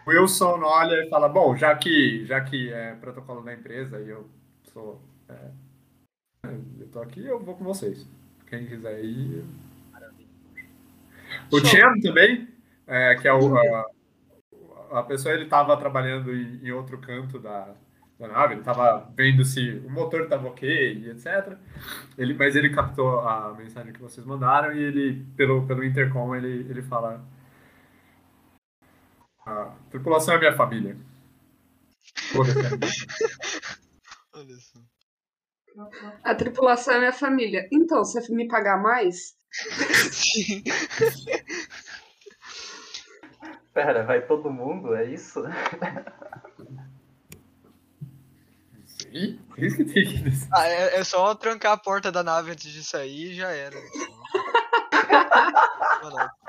[0.06, 4.10] o Wilson olha e fala, bom, já que, já que é protocolo da empresa e
[4.10, 4.30] eu
[4.74, 5.02] sou.
[5.30, 5.52] é,
[6.80, 8.06] eu tô aqui, eu vou com vocês.
[8.48, 9.46] Quem quiser ir.
[11.52, 11.66] O Show.
[11.66, 12.48] Chen também,
[12.86, 17.74] é, que é o, a, a pessoa, ele estava trabalhando em, em outro canto da,
[18.22, 21.58] da nave, ele estava vendo se o motor estava ok e etc.
[22.18, 26.68] Ele, mas ele captou a mensagem que vocês mandaram e ele, pelo, pelo intercom, ele,
[26.70, 27.26] ele fala:
[29.46, 30.98] A tripulação é minha família.
[32.34, 32.90] Defender.
[34.34, 34.80] Olha só.
[36.24, 37.68] A tripulação é minha família.
[37.72, 39.36] Então, se você me pagar mais,
[40.12, 40.64] Sim.
[43.74, 44.96] Pera, vai todo mundo?
[44.96, 45.42] É isso?
[49.50, 50.50] Por isso que tem que decidir.
[50.54, 53.76] Ah, é, é só trancar a porta da nave antes de sair e já era.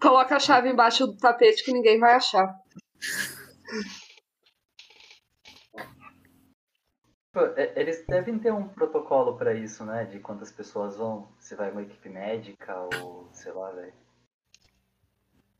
[0.00, 2.54] Coloca a chave embaixo do tapete que ninguém vai achar.
[7.56, 10.04] É- Eles devem ter um protocolo pra isso, né?
[10.04, 13.92] De quantas pessoas vão, se vai uma equipe médica ou sei lá, velho.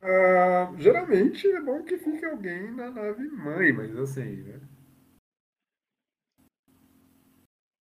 [0.07, 4.61] Ah, geralmente é bom que fique alguém na nave mãe, mas assim, né?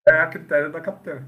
[0.08, 1.26] É a critério da capitã.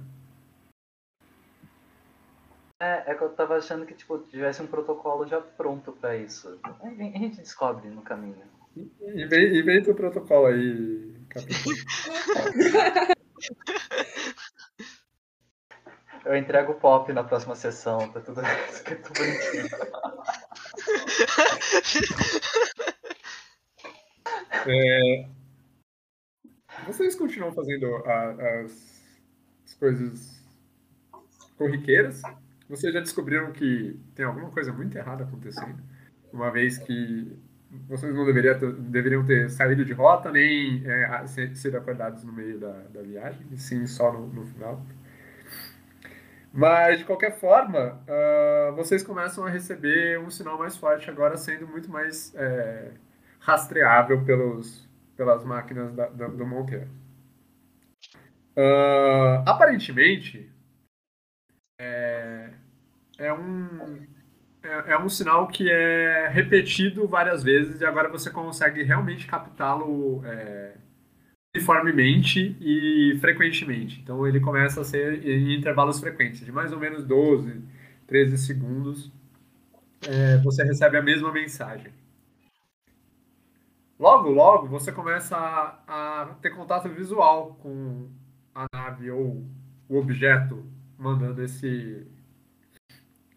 [2.80, 6.60] É, é que eu tava achando que tipo, tivesse um protocolo já pronto pra isso.
[6.64, 8.44] A gente descobre no caminho.
[8.76, 11.74] Inven- Inventa o protocolo aí, capitão.
[16.26, 19.70] Eu entrego o pop na próxima sessão, tá tudo escrito bonitinho.
[24.68, 25.28] É,
[26.88, 29.02] Vocês continuam fazendo a- as,
[29.66, 30.44] as coisas
[31.58, 32.22] corriqueiras?
[32.70, 35.82] Vocês já descobriram que tem alguma coisa muito errada acontecendo?
[36.34, 37.32] Uma vez que
[37.88, 42.60] vocês não deveria ter- deveriam ter saído de rota, nem é, ser- acordados no meio
[42.60, 44.84] da, da viagem, sim só no, no final.
[46.56, 51.68] Mas, de qualquer forma, ah, vocês começam a receber um sinal mais forte, agora sendo
[51.68, 52.92] muito mais é,
[53.40, 54.88] rastreável pelos,
[55.18, 56.90] pelas máquinas da- da- do Monteiro.
[58.58, 60.50] Ah, aparentemente,
[61.80, 62.50] é,
[63.20, 64.08] é um,
[64.64, 70.24] é, é um sinal que é repetido várias vezes e agora você consegue realmente captá-lo
[70.26, 70.74] é,
[71.56, 74.02] uniformemente e frequentemente.
[74.02, 77.64] Então ele começa a ser em intervalos frequentes, de mais ou menos 12,
[78.06, 79.12] 13 segundos,
[80.08, 81.92] é, você recebe a mesma mensagem.
[83.98, 88.10] Logo, logo, você começa a, a ter contato visual com
[88.54, 89.44] a nave ou
[89.88, 90.66] o objeto
[90.98, 92.06] mandando esse,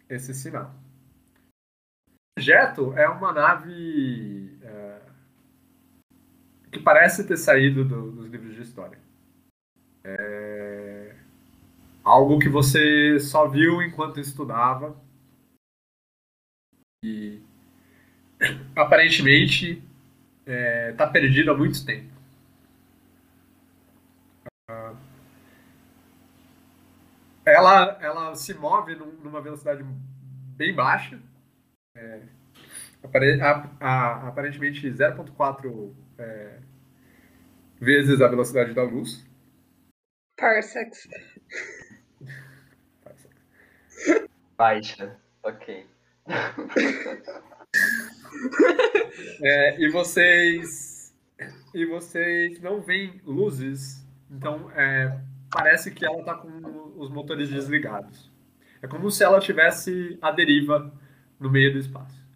[0.09, 0.75] esse sinal.
[2.11, 4.88] O objeto é uma nave é,
[6.71, 8.99] que parece ter saído do- dos livros de história.
[10.05, 11.15] É
[12.05, 14.97] algo que você só viu enquanto estudava
[17.05, 17.41] e
[18.75, 19.83] aparentemente
[20.91, 22.11] está perdido há muito tempo.
[24.71, 24.95] Ah,
[27.45, 29.83] Ela, ela se move num- numa velocidade
[30.57, 31.19] bem baixa,
[31.97, 32.23] é,
[34.27, 36.59] aparentemente 0,4 é,
[37.81, 39.27] vezes a velocidade da luz.
[40.37, 41.09] Parsecs.
[44.57, 45.17] Baixa.
[45.43, 45.87] Ok.
[49.43, 51.15] É, e vocês
[51.75, 55.19] e vocês não veem luzes, então é,
[55.51, 58.31] parece que ela está com os motores desligados.
[58.83, 60.93] É como se ela tivesse à deriva
[61.39, 62.28] no meio do espaço.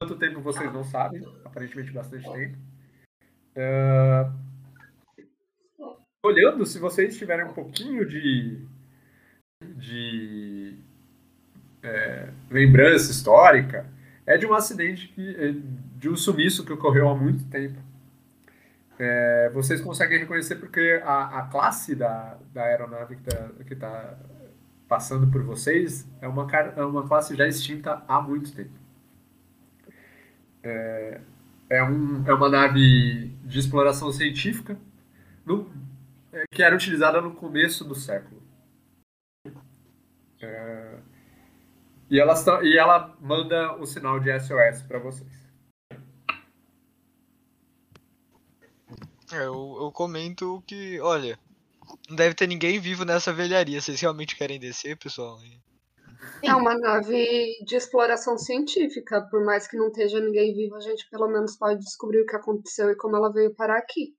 [0.00, 1.22] Quanto tempo vocês não sabem?
[1.44, 2.56] Aparentemente bastante tempo.
[3.54, 4.30] É,
[6.24, 8.66] olhando, se vocês tiverem um pouquinho de
[9.76, 10.78] de
[11.82, 13.86] é, lembrança histórica,
[14.24, 15.52] é de um acidente que, é,
[15.98, 17.78] de um sumiço que ocorreu há muito tempo.
[18.98, 24.18] É, vocês conseguem reconhecer porque a, a classe da, da aeronave que está tá
[24.88, 28.79] passando por vocês é uma, é uma classe já extinta há muito tempo.
[30.62, 31.20] É,
[31.70, 34.78] é, um, é uma nave de exploração científica
[35.44, 35.70] no-
[36.32, 38.42] é, que era utilizada no começo do século.
[40.40, 40.98] É,
[42.10, 45.40] e, elas e ela manda o sinal de SOS para vocês.
[49.32, 51.38] É, eu, eu comento que, olha,
[52.08, 53.80] não deve ter ninguém vivo nessa velharia.
[53.80, 55.38] Vocês realmente querem descer, pessoal?
[56.42, 59.26] É uma nave de exploração científica.
[59.30, 62.36] Por mais que não esteja ninguém vivo, a gente pelo menos pode descobrir o que
[62.36, 64.14] aconteceu e como ela veio parar aqui.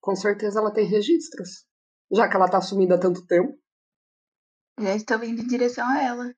[0.00, 1.66] Com certeza ela tem registros.
[2.10, 3.58] Já que ela tá sumida há tanto tempo.
[4.80, 6.34] Já estou indo em direção a ela.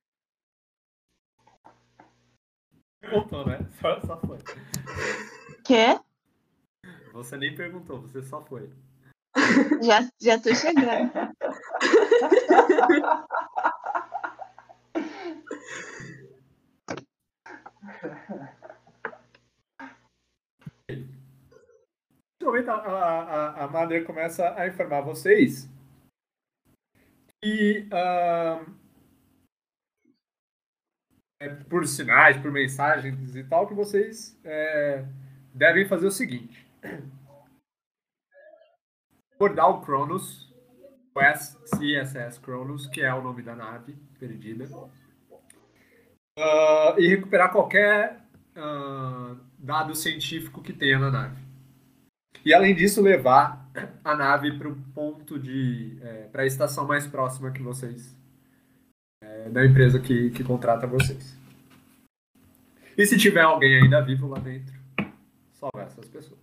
[3.01, 3.59] Perguntou, né?
[3.81, 4.39] Só, só foi.
[5.65, 6.01] Quê?
[7.13, 8.71] Você nem perguntou, você só foi.
[9.83, 11.13] Já, já tô chegando.
[20.91, 21.07] Nesse
[22.47, 25.69] momento, a, a, a- Madre começa a informar vocês
[27.43, 28.65] que, ah,
[31.41, 35.05] é, por sinais, por mensagens e tal, que vocês é,
[35.55, 36.67] devem fazer o seguinte:
[39.35, 40.51] abordar o Cronos,
[41.15, 41.21] o
[41.77, 44.69] CSS Cronos, que é o nome da nave perdida,
[46.39, 48.21] ah, e recuperar qualquer
[48.57, 51.50] ah, dado científico que tenha na nave.
[52.45, 53.69] E além disso, levar
[54.03, 55.99] a nave para o ponto de.
[56.33, 58.17] para a estação mais próxima que vocês.
[59.23, 61.39] é, da empresa que, que contrata vocês.
[62.97, 64.75] E se tiver alguém ainda vivo lá dentro,
[65.53, 66.41] salvar essas pessoas.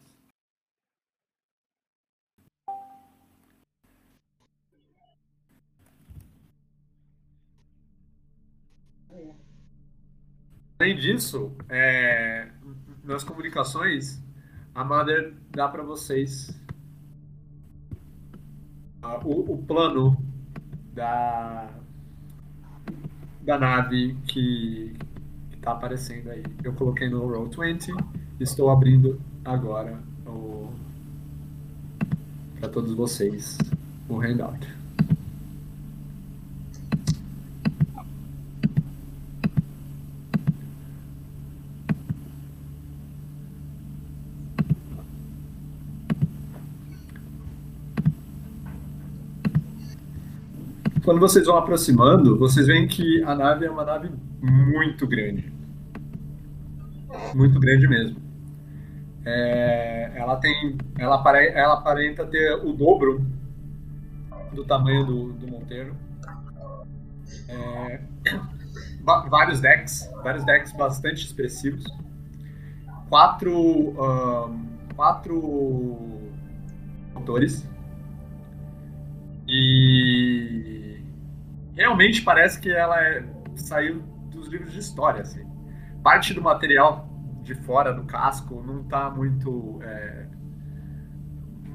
[10.80, 12.50] Além disso, é,
[13.04, 14.22] nas comunicações,
[14.78, 16.56] a Mother dá para vocês
[19.26, 20.16] o, o plano
[20.94, 21.68] da,
[23.42, 24.96] da nave que
[25.56, 26.44] está aparecendo aí.
[26.64, 27.90] Eu coloquei no Roll20
[28.40, 30.00] e estou abrindo agora
[32.60, 33.58] para todos vocês
[34.08, 34.77] o handout.
[51.08, 55.50] Quando vocês vão aproximando, vocês veem que a nave é uma nave muito grande.
[57.34, 58.18] Muito grande mesmo.
[59.24, 60.78] É, ela tem.
[61.00, 63.26] Ela, apare, ela aparenta ter o dobro
[64.52, 65.96] do tamanho do, do Monteiro.
[67.48, 68.02] É,
[69.30, 71.86] vários decks, vários decks bastante expressivos.
[73.08, 73.96] Quatro.
[73.98, 74.60] ahn,
[74.94, 76.20] quatro
[77.14, 77.66] motores.
[79.48, 80.77] E
[81.78, 83.24] realmente parece que ela é-
[83.56, 84.02] saiu
[84.32, 85.46] dos livros de história, assim.
[86.04, 87.08] Parte do material
[87.44, 90.28] de fora do casco não está muito é,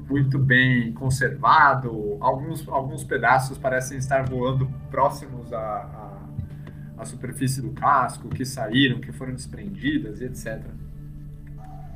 [0.07, 2.17] muito bem conservado.
[2.19, 5.57] Alguns, alguns pedaços parecem estar voando próximos à,
[6.97, 10.61] à, à superfície do casco, que saíram, que foram desprendidas e etc.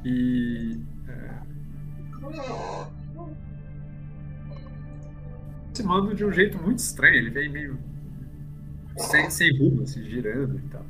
[0.03, 1.31] E é,
[5.67, 7.15] aproximando de um jeito muito estranho.
[7.15, 7.86] Ele vem meio
[8.97, 10.85] sem, sem rumo, assim, girando e tal.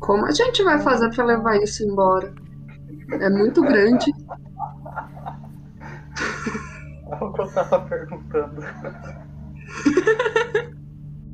[0.00, 2.32] Como a gente vai fazer pra levar isso embora?
[3.12, 4.10] É muito grande.
[7.10, 8.60] É o que eu tava perguntando.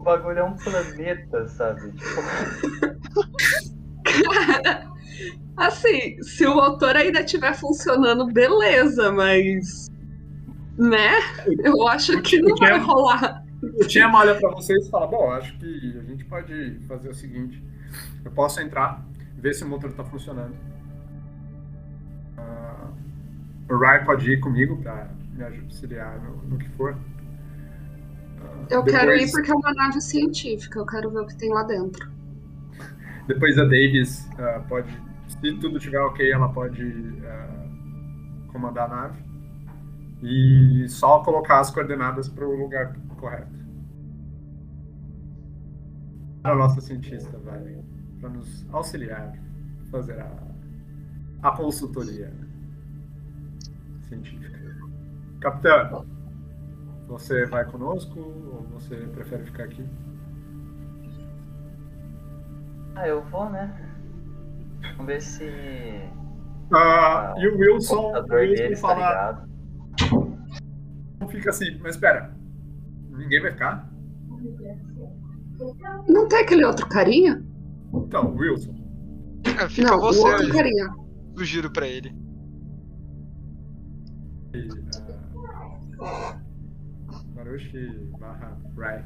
[0.01, 1.93] O bagulho é um planeta, sabe?
[1.93, 2.23] Tipo,
[5.57, 9.89] Assim, se o motor ainda estiver funcionando, beleza, mas.
[10.79, 11.11] Né?
[11.63, 13.45] Eu acho que não vai rolar.
[13.63, 17.15] O Tiama olha pra vocês e fala: Bom, acho que a gente pode fazer o
[17.15, 17.63] seguinte:
[18.25, 19.05] eu posso entrar,
[19.37, 20.55] ver se o motor tá funcionando.
[22.39, 22.89] Ah,
[23.69, 26.97] o Rai pode ir comigo pra me auxiliar no, no que for.
[28.43, 31.37] Ah, Eu quero depois- ir porque é uma nave científica, eu quero ver o que
[31.37, 32.11] tem lá dentro.
[33.31, 34.91] Depois a Davis ah, pode,
[35.29, 36.83] se tudo estiver ok, ela pode
[37.25, 39.23] ah, comandar a nave.
[40.21, 43.57] E só colocar as coordenadas para o lugar correto.
[46.43, 47.79] A nossa cientista vai
[48.19, 49.33] para nos auxiliar,
[49.93, 50.33] fazer a,
[51.43, 52.35] a consultoria.
[54.09, 54.59] científica.
[55.41, 56.05] Capitã,
[57.07, 59.89] você vai conosco ou você prefere ficar aqui?
[62.97, 63.73] Ah, eu vou, né?
[64.97, 65.45] Vamos ver se.
[66.73, 69.51] Ah, e o o Wilson, o Wilson tá fala, ligado.
[71.31, 72.35] fica assim, mas espera,
[73.11, 73.91] ninguém vai ficar?
[76.09, 77.45] Não tem aquele outro carinha?
[77.93, 78.75] Então, Wilson,
[79.45, 80.89] É, fica não, o você, outro eu carinha.
[81.37, 82.15] sugiro pra ele.
[86.01, 86.37] ah,
[87.35, 89.05] Marushi barra Rai,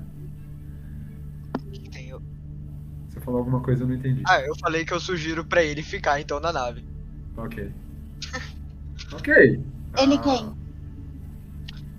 [3.14, 4.22] você falou alguma coisa eu não entendi.
[4.26, 6.84] Ah, eu falei que eu sugiro pra ele ficar então na nave.
[7.36, 7.72] Ok.
[9.14, 9.34] ok.
[9.34, 10.52] Ele Ah, quem?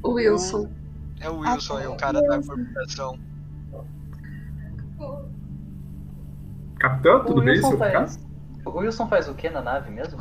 [0.03, 0.70] O Wilson.
[1.22, 3.18] É o Wilson aí, o cara da corporação.
[6.78, 7.55] Capitã, O tudo bem?
[7.55, 8.20] Wilson Seu faz.
[8.66, 10.20] O Wilson faz o que na nave mesmo?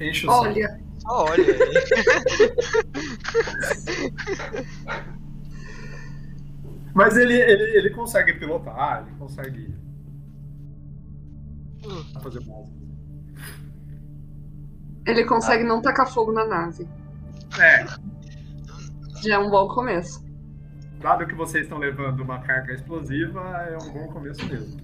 [0.00, 0.30] Enche o.
[0.30, 1.74] Olha, Só olha aí.
[6.94, 9.74] Mas ele, ele, ele consegue pilotar, ele consegue
[12.22, 12.78] fazer básico.
[15.06, 16.86] ele consegue não tacar fogo na nave.
[17.58, 17.84] É,
[19.22, 20.22] Já é um bom começo.
[21.00, 24.80] dado que vocês estão levando uma carga explosiva, é um bom começo mesmo.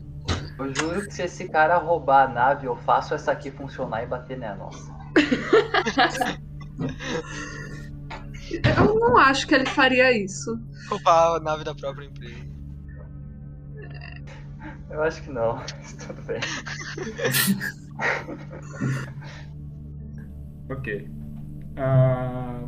[0.58, 4.06] Eu juro que se esse cara roubar a nave, eu faço essa aqui funcionar e
[4.06, 4.56] bater nela.
[4.56, 4.96] Nossa.
[8.50, 10.58] Eu não acho que ele faria isso.
[10.88, 12.46] Roubar a nave da própria empresa.
[14.90, 15.56] Eu acho que não.
[15.56, 16.40] Mas Tudo bem.
[20.68, 21.08] Ok.
[21.76, 22.64] Ah,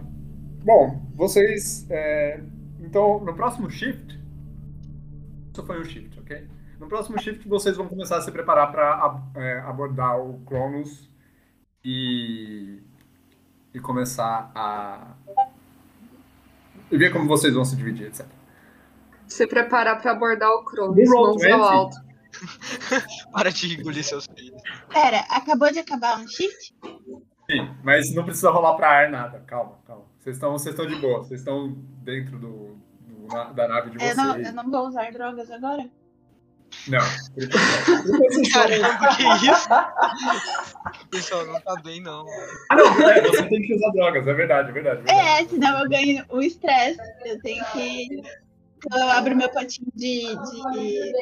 [0.64, 1.86] bom, vocês.
[1.90, 2.40] é,
[2.78, 4.18] então, no próximo shift.
[5.52, 6.46] Isso foi um shift, ok?
[6.78, 11.10] No próximo shift, vocês vão começar a se preparar para abordar o Cronos
[11.84, 12.80] e.
[13.74, 15.16] e começar a.
[16.90, 18.26] e ver como vocês vão se dividir, etc.
[19.26, 21.52] Se preparar pra abordar o Cronos, mãos ao 20.
[21.52, 21.96] alto.
[23.32, 24.62] Para de engolir seus filhos.
[24.92, 26.74] Pera, acabou de acabar um shift?
[27.50, 29.42] Sim, mas não precisa rolar para ar nada.
[29.46, 30.04] Calma, calma.
[30.18, 31.18] Vocês estão, vocês estão de boa.
[31.20, 31.72] Vocês estão
[32.02, 34.16] dentro do, do da nave de Eu vocês.
[34.16, 35.88] não, eu não vou usar drogas agora?
[36.86, 36.98] Não,
[38.52, 39.68] Caramba, que isso?
[41.10, 42.24] Pessoal, não tá bem não.
[42.70, 45.00] Ah, não, é, você tem que usar drogas, é verdade, é verdade.
[45.00, 45.44] é verdade.
[45.44, 47.00] É, senão eu ganho o estresse.
[47.24, 48.22] Eu tenho que.
[48.92, 50.28] Eu abro meu potinho de.
[50.72, 51.12] de,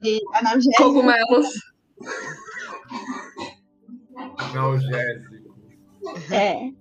[0.00, 0.82] de analgésico.
[0.82, 1.48] Cogumelos.
[4.38, 5.32] Analgésico.
[6.32, 6.72] É.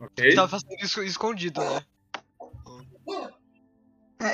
[0.00, 0.34] Ok?
[0.34, 1.82] Tava fazendo isso escondido, né?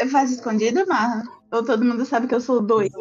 [0.00, 1.22] Eu faço escondido, Marra?
[1.50, 2.94] Ou todo mundo sabe que eu sou doido?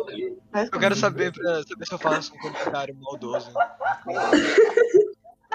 [0.53, 3.51] Eu quero saber pra saber se eu faço um comentário maldoso.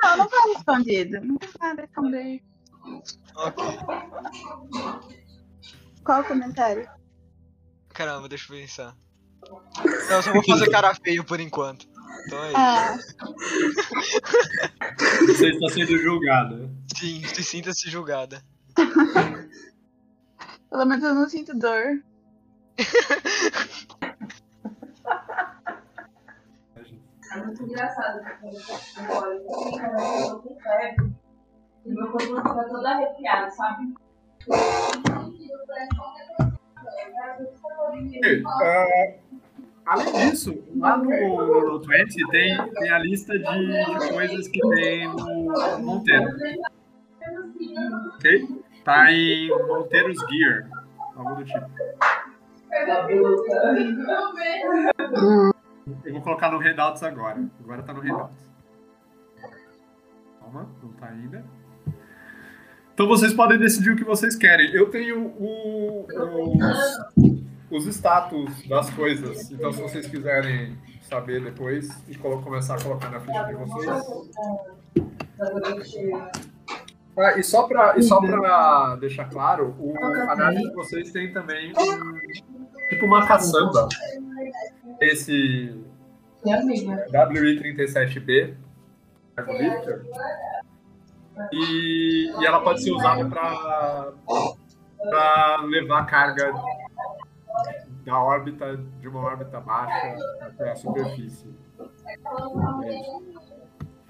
[0.03, 1.20] Não, eu não faço escondido.
[1.24, 2.43] Não tem nada esconder.
[3.34, 3.64] Ok.
[6.05, 6.89] Qual o comentário?
[7.93, 8.95] Caramba, deixa eu pensar.
[10.09, 11.89] Não, eu só vou fazer cara feio por enquanto.
[12.26, 12.57] Então é isso.
[12.57, 12.97] Ah,
[15.26, 16.70] Você está sendo julgado.
[16.97, 18.43] Sim, se sinta-se julgada.
[20.70, 22.02] pelo menos eu não sinto dor.
[27.32, 28.20] É muito engraçado.
[31.84, 33.94] E meu corpo fica todo arrepiado, sabe?
[39.86, 45.06] Além disso, lá no, no Roll20 tem, tem a lista de, de coisas que tem
[45.08, 46.26] no Monteiro.
[48.16, 48.64] Ok?
[48.87, 50.68] Tá em Monteiros Gear,
[51.16, 51.66] algo do tipo.
[56.05, 57.45] Eu vou colocar no Handouts agora.
[57.64, 58.37] Agora tá no Handouts.
[60.41, 61.45] Calma, não tá ainda.
[62.95, 64.70] Então vocês podem decidir o que vocês querem.
[64.72, 67.01] Eu tenho o- os,
[67.70, 69.51] os status das coisas.
[69.51, 74.03] Então se vocês quiserem saber depois e começar a colocar na ficha de vocês.
[77.18, 81.32] Ah, e só pra, e só pra deixar claro, o, a nave de vocês tem
[81.32, 82.18] também um,
[82.90, 83.88] tipo uma caçamba.
[85.00, 85.74] Esse
[86.44, 88.54] WI-37B,
[89.34, 90.04] Cargo Victor,
[91.52, 94.12] e, e ela pode ser usada para
[95.62, 96.52] levar carga
[98.04, 101.48] da órbita, de uma órbita baixa até a superfície.
[102.84, 103.00] É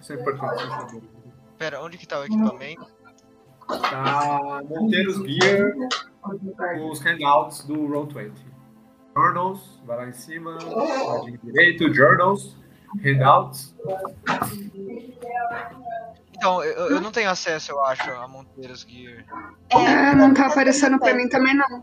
[0.00, 0.12] isso.
[0.12, 1.02] É importante.
[1.58, 2.86] Pera, onde que tá o equipamento?
[3.68, 5.72] Tá Monteiros Gear,
[6.90, 8.32] os handouts do Roll20.
[9.16, 10.58] Journals, vai lá em cima,
[11.42, 12.56] direito, Journals.
[13.02, 13.74] handouts.
[16.36, 19.24] Então, eu, eu não tenho acesso, eu acho, a Monteiros Gear.
[19.70, 21.82] É, não tá aparecendo pra mim também, não.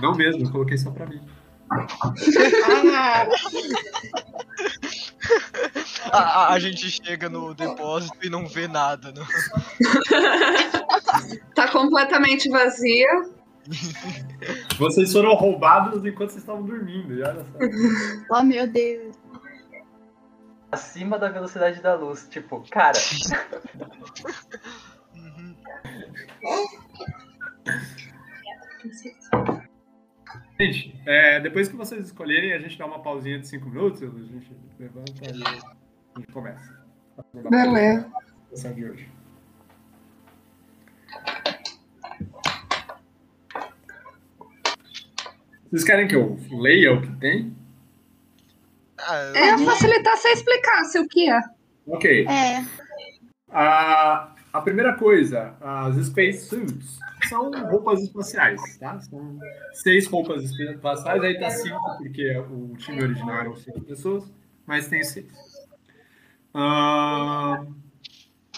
[0.00, 1.20] Não mesmo, eu coloquei só pra mim.
[6.12, 9.12] Ah, A, a- gente chega no depósito e não vê nada.
[9.12, 9.24] Não.
[11.54, 13.06] Tá completamente vazia.
[14.78, 17.58] Vocês foram roubados enquanto vocês estavam dormindo, olha só.
[18.38, 19.14] oh, meu Deus.
[20.72, 22.26] Acima da velocidade da luz.
[22.30, 22.98] Tipo, cara,
[25.14, 25.54] Uhum.
[30.62, 34.06] Gente, é, depois que vocês escolherem, a gente dá uma pausinha de 5 minutos, a
[34.06, 36.80] gente levanta e gente começa.
[37.50, 38.08] Beleza.
[38.50, 39.08] sessão de hoje.
[45.68, 47.56] Vocês querem que eu leia o que tem?
[49.34, 51.40] É facilitar você explicasse o que é.
[51.88, 52.24] Ok.
[52.28, 52.64] É.
[53.50, 57.00] A, a primeira coisa, as space suits
[57.32, 58.98] são roupas espaciais, tá?
[59.00, 59.38] São
[59.72, 64.32] seis roupas espaciais, aí tá cinco, porque o time original eram cinco pessoas,
[64.66, 65.26] mas tem seis.
[66.54, 67.64] Ah,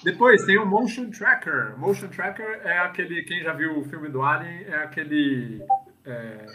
[0.03, 1.79] depois tem o Motion Tracker.
[1.79, 5.63] Motion Tracker é aquele, quem já viu o filme do Alien, é aquele
[6.05, 6.47] é,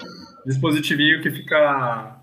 [0.46, 2.20] dispositivinho que fica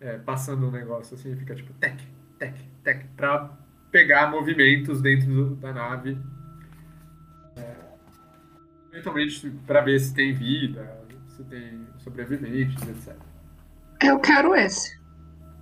[0.00, 1.98] é, passando um negócio assim, fica tipo tec,
[2.38, 3.50] tec, tec, pra
[3.90, 6.16] pegar movimentos dentro do- da nave.
[8.98, 10.90] Eventualmente para ver se tem vida,
[11.28, 13.14] se tem sobreviventes, etc.
[14.02, 14.98] Eu quero esse.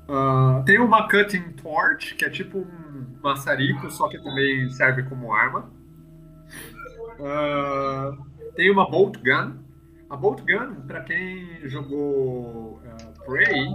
[0.08, 5.34] Ah, tem uma cutting torch, que é tipo um maçarico, só que também serve como
[5.34, 5.70] arma.
[7.20, 8.16] Ah,
[8.54, 9.58] tem uma bolt gun.
[10.08, 13.68] A bolt gun, para quem jogou ah, Prey,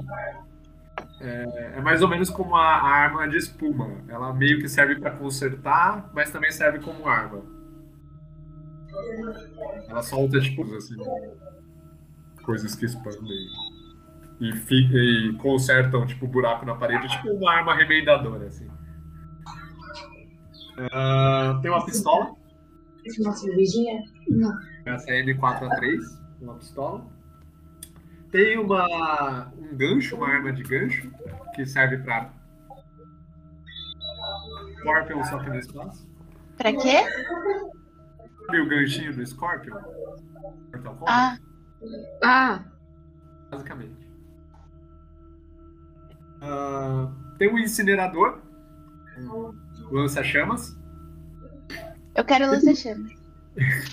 [1.19, 3.89] é, é mais ou menos como a, a arma de espuma.
[4.07, 7.60] Ela meio que serve para consertar, mas também serve como arma.
[9.87, 10.95] Ela solta tipo assim,
[12.43, 13.47] coisas que expandem
[14.39, 18.67] e, fi- e consertam tipo buraco na parede, tipo uma arma remendadora assim.
[20.91, 22.35] Ah, tem uma pistola,
[23.19, 24.03] Uma cervejinha?
[24.85, 25.99] essa é M4A3,
[26.41, 27.05] uma pistola.
[28.31, 31.11] Tem uma um gancho, uma arma de gancho
[31.53, 32.31] que serve para
[34.79, 36.07] Scorpion só no espaço.
[36.57, 37.03] Pra quê?
[38.45, 39.77] Sabe o ganchinho do Scorpion?
[40.73, 41.07] Mortal Kombat?
[41.07, 41.37] Ah,
[42.23, 42.63] Ah,
[43.49, 44.01] basicamente.
[46.41, 48.39] Ah, tem um incinerador,
[49.19, 49.53] um
[49.91, 50.77] lança-chamas,
[52.15, 53.11] eu quero lança-chamas.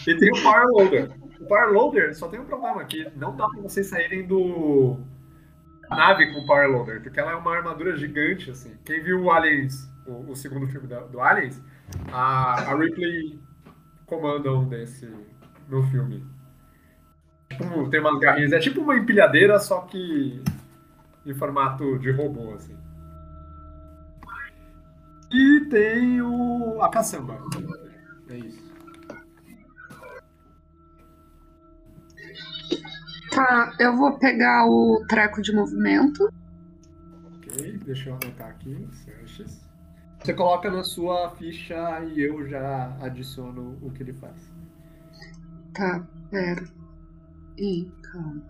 [0.07, 1.11] e tem o Power Loader.
[1.40, 4.99] O Power Loader só tem um problema aqui, não dá pra vocês saírem do
[5.88, 8.74] da nave com o Power Loader, porque ela é uma armadura gigante, assim.
[8.84, 11.61] Quem viu o Aliens, o, o segundo filme da- do Aliens,
[12.12, 13.38] a, a Ripley
[14.09, 15.09] comanda um desse
[15.69, 16.25] no filme.
[17.51, 20.43] Tipo, tem umas garrinhas, é tipo uma empilhadeira, só que
[21.25, 22.77] em formato de robô, assim.
[25.31, 27.39] E tem o a caçamba.
[28.31, 28.69] É isso.
[33.39, 33.75] tá.
[33.79, 36.33] Eu vou pegar o treco de movimento.
[37.37, 38.89] Ok, deixa eu anotar aqui.
[40.21, 44.51] Você coloca na sua ficha e eu já adiciono o que ele faz.
[45.73, 46.64] Tá, pera.
[47.57, 48.43] Ih, calma.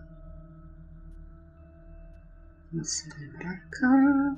[2.73, 4.35] Você vem pra cá.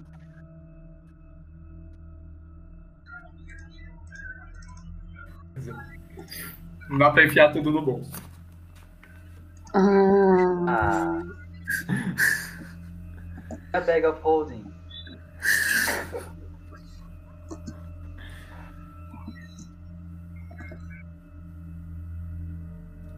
[6.90, 8.12] Não dá pra enfiar tudo no bolso.
[9.74, 11.24] Ah,
[13.74, 13.78] a.
[13.78, 14.71] A bag of holding.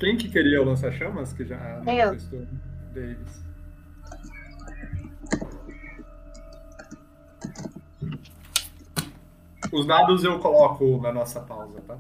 [0.04, 1.32] Quem que queria o lança-chamas?
[1.32, 1.56] Que já
[1.88, 2.18] Eu.
[2.94, 3.46] Davis.
[9.72, 11.98] Os dados eu coloco na nossa pausa, tá?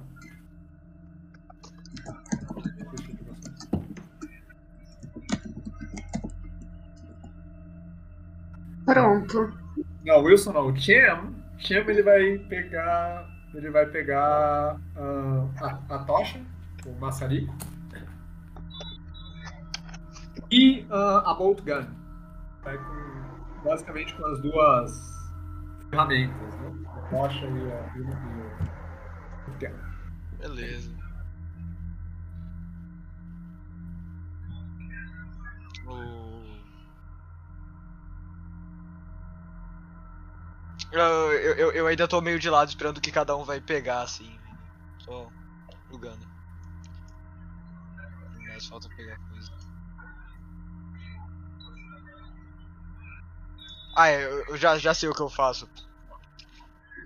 [8.85, 9.57] Pronto.
[10.03, 10.67] Não, Wilson não.
[10.67, 11.33] O Cham,
[11.69, 13.29] ele vai pegar.
[13.53, 16.41] Ele vai pegar ah, a, a tocha,
[16.85, 17.55] o maçarico
[20.53, 21.87] e uh, a Bolt Gun.
[22.63, 24.91] Vai com, basicamente com as duas
[25.89, 26.71] ferramentas, né?
[26.85, 28.53] A tocha e, a, e, o, o.
[30.37, 30.93] Beleza.
[40.91, 44.29] Eu, eu, eu ainda tô meio de lado esperando que cada um vai pegar, assim.
[44.29, 44.57] Né?
[45.03, 45.27] Tô
[45.91, 46.27] jogando.
[48.47, 49.62] Mas falta pegar coisa.
[53.95, 55.69] Ah, é, eu, já, já sei o que eu faço.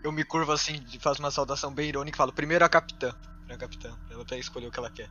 [0.04, 3.12] Eu me curvo assim, faço uma saudação bem irônica e falo, primeiro a capitã.
[3.46, 3.98] Primeiro a capitã.
[4.10, 5.10] Ela vai escolher o que ela quer.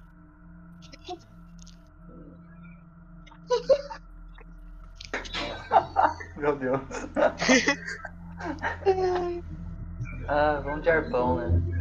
[6.36, 6.80] Meu Deus.
[10.28, 11.75] ah, vamos de arpão, né?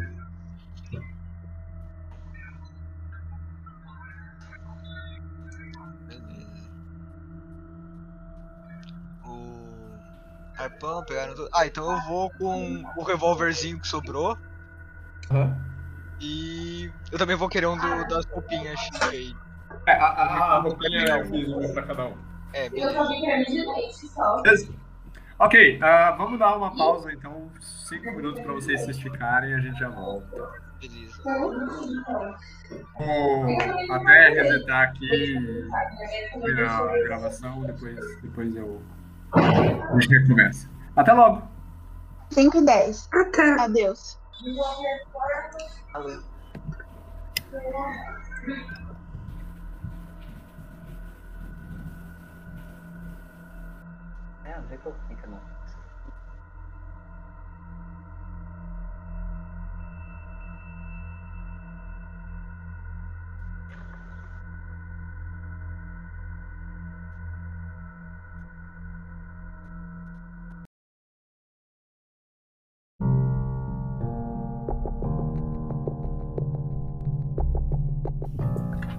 [10.86, 11.49] Arpão, pegaram tudo.
[11.53, 14.38] Ah, então eu vou com o revólverzinho que sobrou.
[16.21, 19.36] E eu também vou querer um do- das roupinhas aí.
[19.88, 22.17] É, a, a, a roupinha eu fiz uma pra cada um.
[22.53, 24.41] É, Eu vi creme de leite só.
[25.38, 29.59] Ok, ah, vamos dar uma pausa então, cinco minutos para vocês se esticarem e a
[29.59, 30.25] gente já volta.
[30.79, 31.21] Beleza.
[32.97, 35.67] Vou até resetar aqui
[36.33, 38.81] a gravação, depois, depois eu
[39.33, 40.69] a gente recomeça.
[40.95, 41.41] Até logo!
[42.31, 43.09] 5 e 10.
[43.11, 43.61] Até.
[43.61, 44.17] Adeus.
[45.93, 46.23] Valeu.
[54.45, 55.27] É, onde é que eu fico,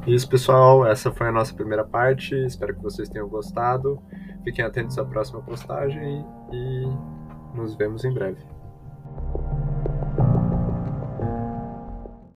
[0.06, 0.86] Isso, pessoal.
[0.86, 2.34] Essa foi a nossa primeira parte.
[2.44, 4.00] Espero que vocês tenham gostado.
[4.44, 6.86] Fiquem atentos à próxima postagem e
[7.56, 8.55] nos vemos em breve.